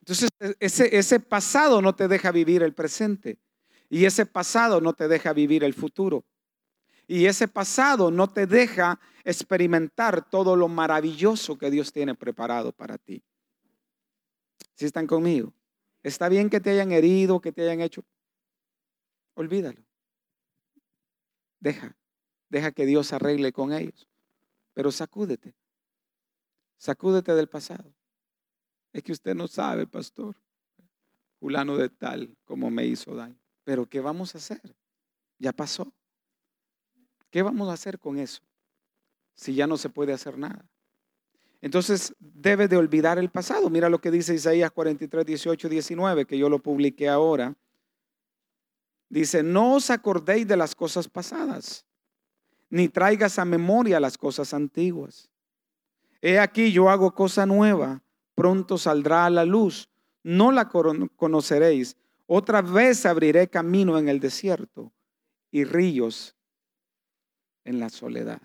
Entonces, 0.00 0.30
e, 0.40 0.54
ese, 0.58 0.96
ese 0.96 1.20
pasado 1.20 1.82
no 1.82 1.94
te 1.94 2.08
deja 2.08 2.32
vivir 2.32 2.62
el 2.62 2.72
presente. 2.72 3.38
Y 3.94 4.06
ese 4.06 4.26
pasado 4.26 4.80
no 4.80 4.92
te 4.92 5.06
deja 5.06 5.32
vivir 5.32 5.62
el 5.62 5.72
futuro. 5.72 6.24
Y 7.06 7.26
ese 7.26 7.46
pasado 7.46 8.10
no 8.10 8.28
te 8.28 8.44
deja 8.44 8.98
experimentar 9.22 10.28
todo 10.28 10.56
lo 10.56 10.66
maravilloso 10.66 11.56
que 11.56 11.70
Dios 11.70 11.92
tiene 11.92 12.16
preparado 12.16 12.72
para 12.72 12.98
ti. 12.98 13.22
Si 14.74 14.84
están 14.84 15.06
conmigo? 15.06 15.54
Está 16.02 16.28
bien 16.28 16.50
que 16.50 16.58
te 16.58 16.70
hayan 16.70 16.90
herido, 16.90 17.40
que 17.40 17.52
te 17.52 17.62
hayan 17.62 17.82
hecho 17.82 18.04
olvídalo. 19.34 19.80
Deja, 21.60 21.96
deja 22.48 22.72
que 22.72 22.86
Dios 22.86 23.12
arregle 23.12 23.52
con 23.52 23.72
ellos. 23.72 24.08
Pero 24.72 24.90
sacúdete, 24.90 25.54
sacúdete 26.78 27.32
del 27.36 27.48
pasado. 27.48 27.94
Es 28.92 29.04
que 29.04 29.12
usted 29.12 29.36
no 29.36 29.46
sabe, 29.46 29.86
pastor, 29.86 30.34
fulano 31.38 31.76
de 31.76 31.90
tal, 31.90 32.36
como 32.44 32.72
me 32.72 32.86
hizo 32.86 33.14
daño. 33.14 33.43
Pero 33.64 33.86
¿qué 33.86 34.00
vamos 34.00 34.34
a 34.34 34.38
hacer? 34.38 34.60
Ya 35.38 35.52
pasó. 35.52 35.92
¿Qué 37.30 37.42
vamos 37.42 37.68
a 37.68 37.72
hacer 37.72 37.98
con 37.98 38.18
eso? 38.18 38.42
Si 39.34 39.54
ya 39.54 39.66
no 39.66 39.76
se 39.76 39.88
puede 39.88 40.12
hacer 40.12 40.38
nada. 40.38 40.64
Entonces 41.60 42.14
debe 42.20 42.68
de 42.68 42.76
olvidar 42.76 43.18
el 43.18 43.30
pasado. 43.30 43.70
Mira 43.70 43.88
lo 43.88 43.98
que 43.98 44.10
dice 44.10 44.34
Isaías 44.34 44.70
43, 44.70 45.24
18, 45.24 45.68
19, 45.68 46.26
que 46.26 46.36
yo 46.36 46.50
lo 46.50 46.58
publiqué 46.58 47.08
ahora. 47.08 47.56
Dice, 49.08 49.42
no 49.42 49.74
os 49.74 49.90
acordéis 49.90 50.46
de 50.46 50.56
las 50.56 50.74
cosas 50.74 51.08
pasadas, 51.08 51.86
ni 52.68 52.88
traigas 52.88 53.38
a 53.38 53.44
memoria 53.44 53.98
las 53.98 54.18
cosas 54.18 54.52
antiguas. 54.52 55.30
He 56.20 56.38
aquí 56.38 56.72
yo 56.72 56.90
hago 56.90 57.14
cosa 57.14 57.46
nueva, 57.46 58.02
pronto 58.34 58.76
saldrá 58.76 59.26
a 59.26 59.30
la 59.30 59.44
luz, 59.44 59.88
no 60.22 60.52
la 60.52 60.68
conoceréis. 60.68 61.96
Otra 62.26 62.62
vez 62.62 63.04
abriré 63.04 63.48
camino 63.48 63.98
en 63.98 64.08
el 64.08 64.20
desierto 64.20 64.92
y 65.50 65.64
ríos 65.64 66.34
en 67.64 67.78
la 67.78 67.90
soledad. 67.90 68.40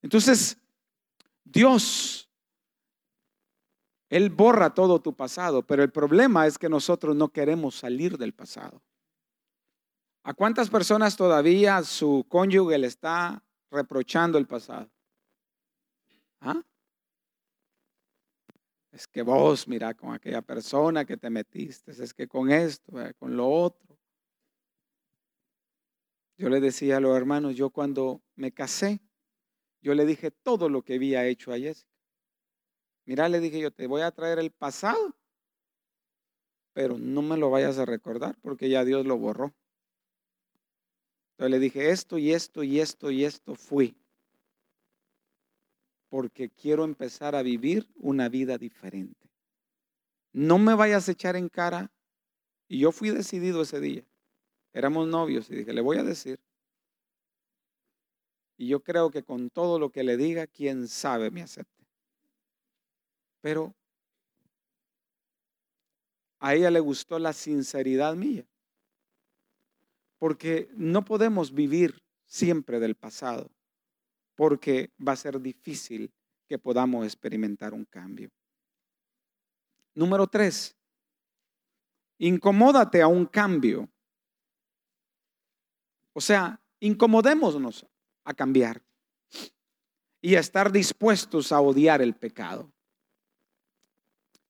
Entonces, 0.00 0.58
Dios, 1.44 2.28
Él 4.08 4.30
borra 4.30 4.74
todo 4.74 5.00
tu 5.00 5.14
pasado, 5.14 5.62
pero 5.62 5.82
el 5.82 5.90
problema 5.90 6.46
es 6.46 6.58
que 6.58 6.68
nosotros 6.68 7.14
no 7.14 7.28
queremos 7.28 7.76
salir 7.76 8.18
del 8.18 8.32
pasado. 8.32 8.82
¿A 10.24 10.34
cuántas 10.34 10.70
personas 10.70 11.16
todavía 11.16 11.82
su 11.82 12.24
cónyuge 12.28 12.78
le 12.78 12.86
está 12.86 13.42
reprochando 13.70 14.38
el 14.38 14.46
pasado? 14.46 14.88
¿Ah? 16.40 16.62
Es 18.92 19.08
que 19.08 19.22
vos, 19.22 19.66
mira, 19.66 19.94
con 19.94 20.14
aquella 20.14 20.42
persona 20.42 21.04
que 21.04 21.16
te 21.16 21.30
metiste, 21.30 21.90
es 21.92 22.14
que 22.14 22.28
con 22.28 22.50
esto, 22.50 23.00
eh, 23.00 23.14
con 23.14 23.36
lo 23.36 23.48
otro. 23.48 23.98
Yo 26.36 26.48
le 26.48 26.60
decía 26.60 26.98
a 26.98 27.00
los 27.00 27.16
hermanos, 27.16 27.56
yo 27.56 27.70
cuando 27.70 28.22
me 28.36 28.52
casé, 28.52 29.00
yo 29.80 29.94
le 29.94 30.04
dije 30.04 30.30
todo 30.30 30.68
lo 30.68 30.82
que 30.82 30.94
había 30.94 31.26
hecho 31.26 31.52
a 31.52 31.58
Jessica. 31.58 31.90
Mira, 33.06 33.28
le 33.28 33.40
dije 33.40 33.58
yo, 33.58 33.70
te 33.72 33.86
voy 33.86 34.02
a 34.02 34.10
traer 34.10 34.38
el 34.38 34.50
pasado, 34.50 35.16
pero 36.72 36.98
no 36.98 37.22
me 37.22 37.36
lo 37.36 37.50
vayas 37.50 37.78
a 37.78 37.84
recordar 37.84 38.36
porque 38.42 38.68
ya 38.68 38.84
Dios 38.84 39.04
lo 39.06 39.18
borró 39.18 39.54
le 41.48 41.58
dije, 41.58 41.90
esto 41.90 42.18
y 42.18 42.32
esto 42.32 42.62
y 42.62 42.80
esto 42.80 43.10
y 43.10 43.24
esto 43.24 43.54
fui. 43.54 43.96
Porque 46.12 46.50
quiero 46.50 46.84
empezar 46.84 47.34
a 47.34 47.42
vivir 47.42 47.88
una 47.96 48.28
vida 48.28 48.58
diferente. 48.58 49.30
No 50.34 50.58
me 50.58 50.74
vayas 50.74 51.08
a 51.08 51.12
echar 51.12 51.36
en 51.36 51.48
cara. 51.48 51.90
Y 52.68 52.80
yo 52.80 52.92
fui 52.92 53.08
decidido 53.08 53.62
ese 53.62 53.80
día. 53.80 54.04
Éramos 54.74 55.08
novios 55.08 55.48
y 55.48 55.54
dije, 55.56 55.72
le 55.72 55.80
voy 55.80 55.96
a 55.96 56.02
decir. 56.02 56.38
Y 58.58 58.68
yo 58.68 58.80
creo 58.80 59.10
que 59.10 59.22
con 59.22 59.48
todo 59.48 59.78
lo 59.78 59.88
que 59.88 60.02
le 60.02 60.18
diga, 60.18 60.46
quién 60.46 60.86
sabe 60.86 61.30
me 61.30 61.40
acepte. 61.40 61.86
Pero 63.40 63.74
a 66.40 66.54
ella 66.54 66.70
le 66.70 66.80
gustó 66.80 67.18
la 67.18 67.32
sinceridad 67.32 68.16
mía 68.16 68.44
porque 70.18 70.68
no 70.74 71.06
podemos 71.06 71.54
vivir 71.54 72.02
siempre 72.26 72.80
del 72.80 72.96
pasado, 72.96 73.50
porque 74.34 74.90
va 75.06 75.12
a 75.12 75.16
ser 75.16 75.40
difícil 75.40 76.12
que 76.46 76.58
podamos 76.58 77.04
experimentar 77.04 77.74
un 77.74 77.84
cambio. 77.84 78.30
Número 79.94 80.26
tres, 80.26 80.76
incomódate 82.18 83.02
a 83.02 83.06
un 83.06 83.26
cambio. 83.26 83.88
O 86.12 86.20
sea, 86.20 86.60
incomodémonos 86.80 87.86
a 88.24 88.34
cambiar 88.34 88.82
y 90.20 90.36
a 90.36 90.40
estar 90.40 90.70
dispuestos 90.70 91.52
a 91.52 91.60
odiar 91.60 92.00
el 92.00 92.14
pecado. 92.14 92.72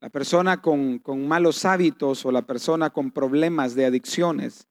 La 0.01 0.11
persona 0.11 0.61
con, 0.61 1.01
malos 1.27 1.65
hábitos 1.65 2.27
o 2.27 2.33
la 2.33 2.43
persona 2.43 2.91
con 2.91 3.11
problemas 3.11 3.75
de 3.75 3.87
adicciones 3.87 4.67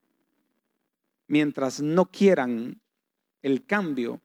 mientras 1.27 1.81
no 1.81 2.05
quieran 2.11 2.81
el 3.41 3.65
cambio, 3.65 4.21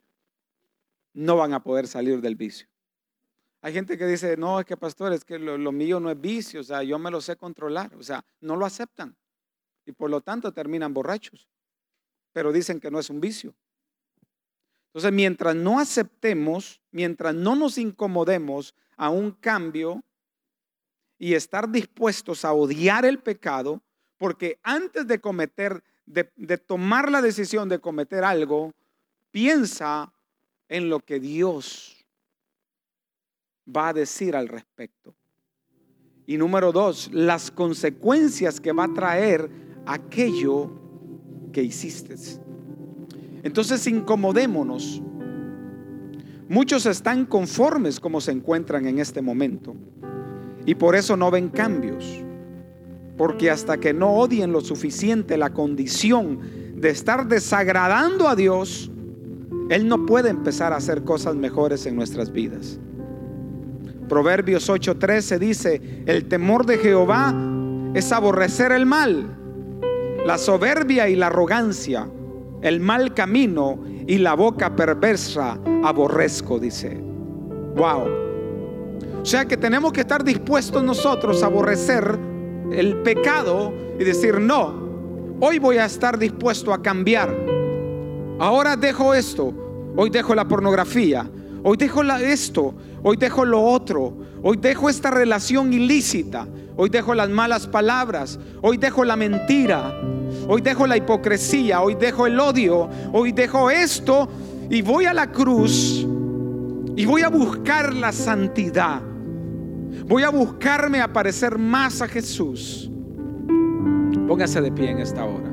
no 1.16 1.37
van 1.37 1.55
a 1.55 1.62
poder 1.62 1.88
salir 1.88 2.20
del 2.20 2.37
vicio. 2.37 2.68
Hay 3.62 3.72
gente 3.72 3.96
que 3.96 4.07
dice, 4.07 4.37
no, 4.37 4.61
es 4.61 4.66
que 4.66 4.76
pastor, 4.76 5.14
es 5.14 5.24
que 5.24 5.38
lo, 5.38 5.72
mío 5.72 5.98
no 5.98 6.11
es 6.11 6.20
vicio, 6.20 6.61
o 6.61 6.62
sea, 6.62 6.83
yo 6.83 6.98
me 6.98 7.11
lo 7.11 7.22
sé 7.22 7.37
controlar, 7.37 7.94
o 7.96 8.02
sea, 8.02 8.24
no 8.40 8.55
lo 8.55 8.66
aceptan 8.66 9.16
y 9.87 9.92
por 9.92 10.11
lo 10.11 10.20
tanto 10.20 10.52
terminan 10.52 10.92
borrachos, 10.92 11.48
pero 12.33 12.52
dicen 12.52 12.79
que 12.79 12.90
no 12.90 12.98
es 12.98 13.09
un 13.09 13.20
vicio. 13.20 13.55
Entonces, 14.88 15.11
mientras 15.11 15.57
no 15.57 15.81
aceptemos, 15.81 16.83
mientras 16.90 17.35
no 17.35 17.57
nos 17.57 17.79
incomodemos 17.79 18.74
a 18.96 19.09
un 19.09 19.31
cambio 19.31 20.05
y 21.18 21.33
estar 21.33 21.70
dispuestos 21.70 22.44
a 22.44 22.52
odiar 22.52 23.07
el 23.07 23.20
pecado, 23.20 23.81
porque 24.18 24.61
antes 24.62 25.07
de 25.07 25.18
cometer, 25.18 25.83
de, 26.05 26.31
de 26.37 26.59
tomar 26.59 27.11
la 27.11 27.22
decisión 27.22 27.70
de 27.70 27.79
cometer 27.79 28.22
algo, 28.22 28.74
piensa 29.31 30.12
en 30.68 30.88
lo 30.88 31.00
que 31.00 31.20
Dios 31.20 32.05
va 33.74 33.88
a 33.88 33.92
decir 33.92 34.37
al 34.37 34.48
respecto. 34.48 35.14
Y 36.26 36.37
número 36.37 36.72
dos, 36.72 37.11
las 37.12 37.50
consecuencias 37.50 38.61
que 38.61 38.72
va 38.72 38.85
a 38.85 38.94
traer 38.94 39.48
aquello 39.87 40.70
que 41.52 41.62
hiciste. 41.62 42.16
Entonces 43.42 43.87
incomodémonos. 43.87 45.00
Muchos 46.48 46.87
están 46.87 47.26
conformes 47.26 47.98
como 47.98 48.20
se 48.20 48.33
encuentran 48.33 48.87
en 48.87 48.98
este 48.98 49.22
momento 49.22 49.74
y 50.64 50.74
por 50.74 50.96
eso 50.96 51.16
no 51.16 51.31
ven 51.31 51.48
cambios. 51.48 52.05
Porque 53.16 53.50
hasta 53.50 53.79
que 53.79 53.94
no 53.94 54.12
odien 54.12 54.52
lo 54.52 54.61
suficiente 54.61 55.38
la 55.38 55.50
condición 55.50 56.40
de 56.76 56.90
estar 56.90 57.26
desagradando 57.26 58.29
a 58.29 58.37
Dios, 58.37 58.90
Él 59.68 59.88
no 59.88 60.07
puede 60.07 60.31
empezar 60.31 60.72
a 60.72 60.76
hacer 60.76 61.02
cosas 61.05 61.35
mejores 61.35 61.87
en 61.87 61.96
nuestras 61.96 62.33
vidas. 62.33 62.79
Proverbios 64.09 64.68
8:13 64.68 65.38
dice, 65.38 66.02
el 66.07 66.26
temor 66.26 66.64
de 66.66 66.79
Jehová 66.79 67.35
es 67.94 68.12
aborrecer 68.12 68.72
el 68.72 68.87
mal, 68.87 69.26
la 70.24 70.38
soberbia 70.38 71.09
y 71.09 71.16
la 71.16 71.26
arrogancia, 71.26 72.09
el 72.62 72.81
mal 72.81 73.14
camino 73.14 73.81
y 74.07 74.18
la 74.18 74.35
boca 74.35 74.76
perversa 74.76 75.59
aborrezco, 75.83 76.59
dice. 76.59 77.00
Wow. 77.76 78.26
O 79.22 79.24
sea 79.24 79.44
que 79.44 79.57
tenemos 79.57 79.92
que 79.92 80.02
estar 80.02 80.22
dispuestos 80.22 80.85
nosotros 80.85 81.42
a 81.42 81.46
aborrecer 81.46 82.16
el 82.70 83.02
pecado 83.02 83.72
y 83.98 84.05
decir, 84.05 84.38
no, 84.40 85.37
hoy 85.40 85.59
voy 85.59 85.79
a 85.79 85.87
estar 85.87 86.16
dispuesto 86.16 86.72
a 86.72 86.81
cambiar. 86.81 87.56
Ahora 88.38 88.77
dejo 88.77 89.14
esto, 89.14 89.53
hoy 89.96 90.11
dejo 90.11 90.35
la 90.35 90.46
pornografía, 90.46 91.29
hoy 91.62 91.77
dejo 91.77 92.03
esto, 92.03 92.75
Hoy 93.09 93.16
dejo 93.16 93.44
lo 93.44 93.62
otro. 93.62 94.16
Hoy 94.42 94.57
dejo 94.57 94.90
esta 94.90 95.12
relación 95.12 95.72
ilícita. 95.72 96.49
Hoy 96.77 96.88
dejo 96.88 97.14
las 97.14 97.31
malas 97.31 97.68
palabras. 97.68 98.37
Hoy 98.62 98.79
dejo 98.79 99.05
la 99.05 99.14
mentira. 99.14 99.96
Hoy 100.49 100.61
dejo 100.61 100.88
la 100.88 100.96
hipocresía. 100.96 101.83
Hoy 101.83 101.94
dejo 101.94 102.27
el 102.27 102.40
odio. 102.40 102.88
Hoy 103.12 103.31
dejo 103.31 103.70
esto. 103.70 104.29
Y 104.68 104.83
voy 104.83 105.05
a 105.05 105.14
la 105.14 105.31
cruz. 105.31 106.05
Y 106.96 107.07
voy 107.07 107.22
a 107.22 107.29
buscar 107.29 107.94
la 107.94 108.11
santidad. 108.11 109.01
Voy 110.09 110.25
a 110.25 110.31
buscarme 110.31 111.01
a 111.01 111.12
parecer 111.12 111.57
más 111.57 112.03
a 112.03 112.09
Jesús. 112.09 112.90
Póngase 114.27 114.61
de 114.61 114.72
pie 114.72 114.90
en 114.90 114.99
esta 114.99 115.25
hora. 115.25 115.46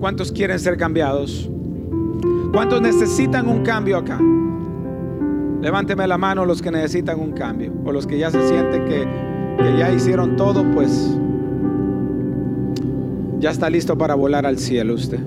¿Cuántos 0.00 0.32
quieren 0.32 0.58
ser 0.58 0.78
cambiados? 0.78 1.50
¿Cuántos 2.52 2.80
necesitan 2.80 3.46
un 3.46 3.62
cambio 3.62 3.98
acá? 3.98 4.18
Levánteme 5.60 6.06
la 6.06 6.16
mano 6.16 6.46
los 6.46 6.62
que 6.62 6.70
necesitan 6.70 7.20
un 7.20 7.32
cambio 7.32 7.70
o 7.84 7.92
los 7.92 8.06
que 8.06 8.18
ya 8.18 8.30
se 8.30 8.40
sienten 8.48 8.86
que, 8.86 9.06
ya 9.78 9.92
hicieron 9.92 10.36
todo, 10.36 10.64
pues 10.72 11.14
ya 13.40 13.50
está 13.50 13.68
listo 13.68 13.98
para 13.98 14.14
volar 14.14 14.46
al 14.46 14.58
cielo 14.58 14.94
usted. 14.94 15.20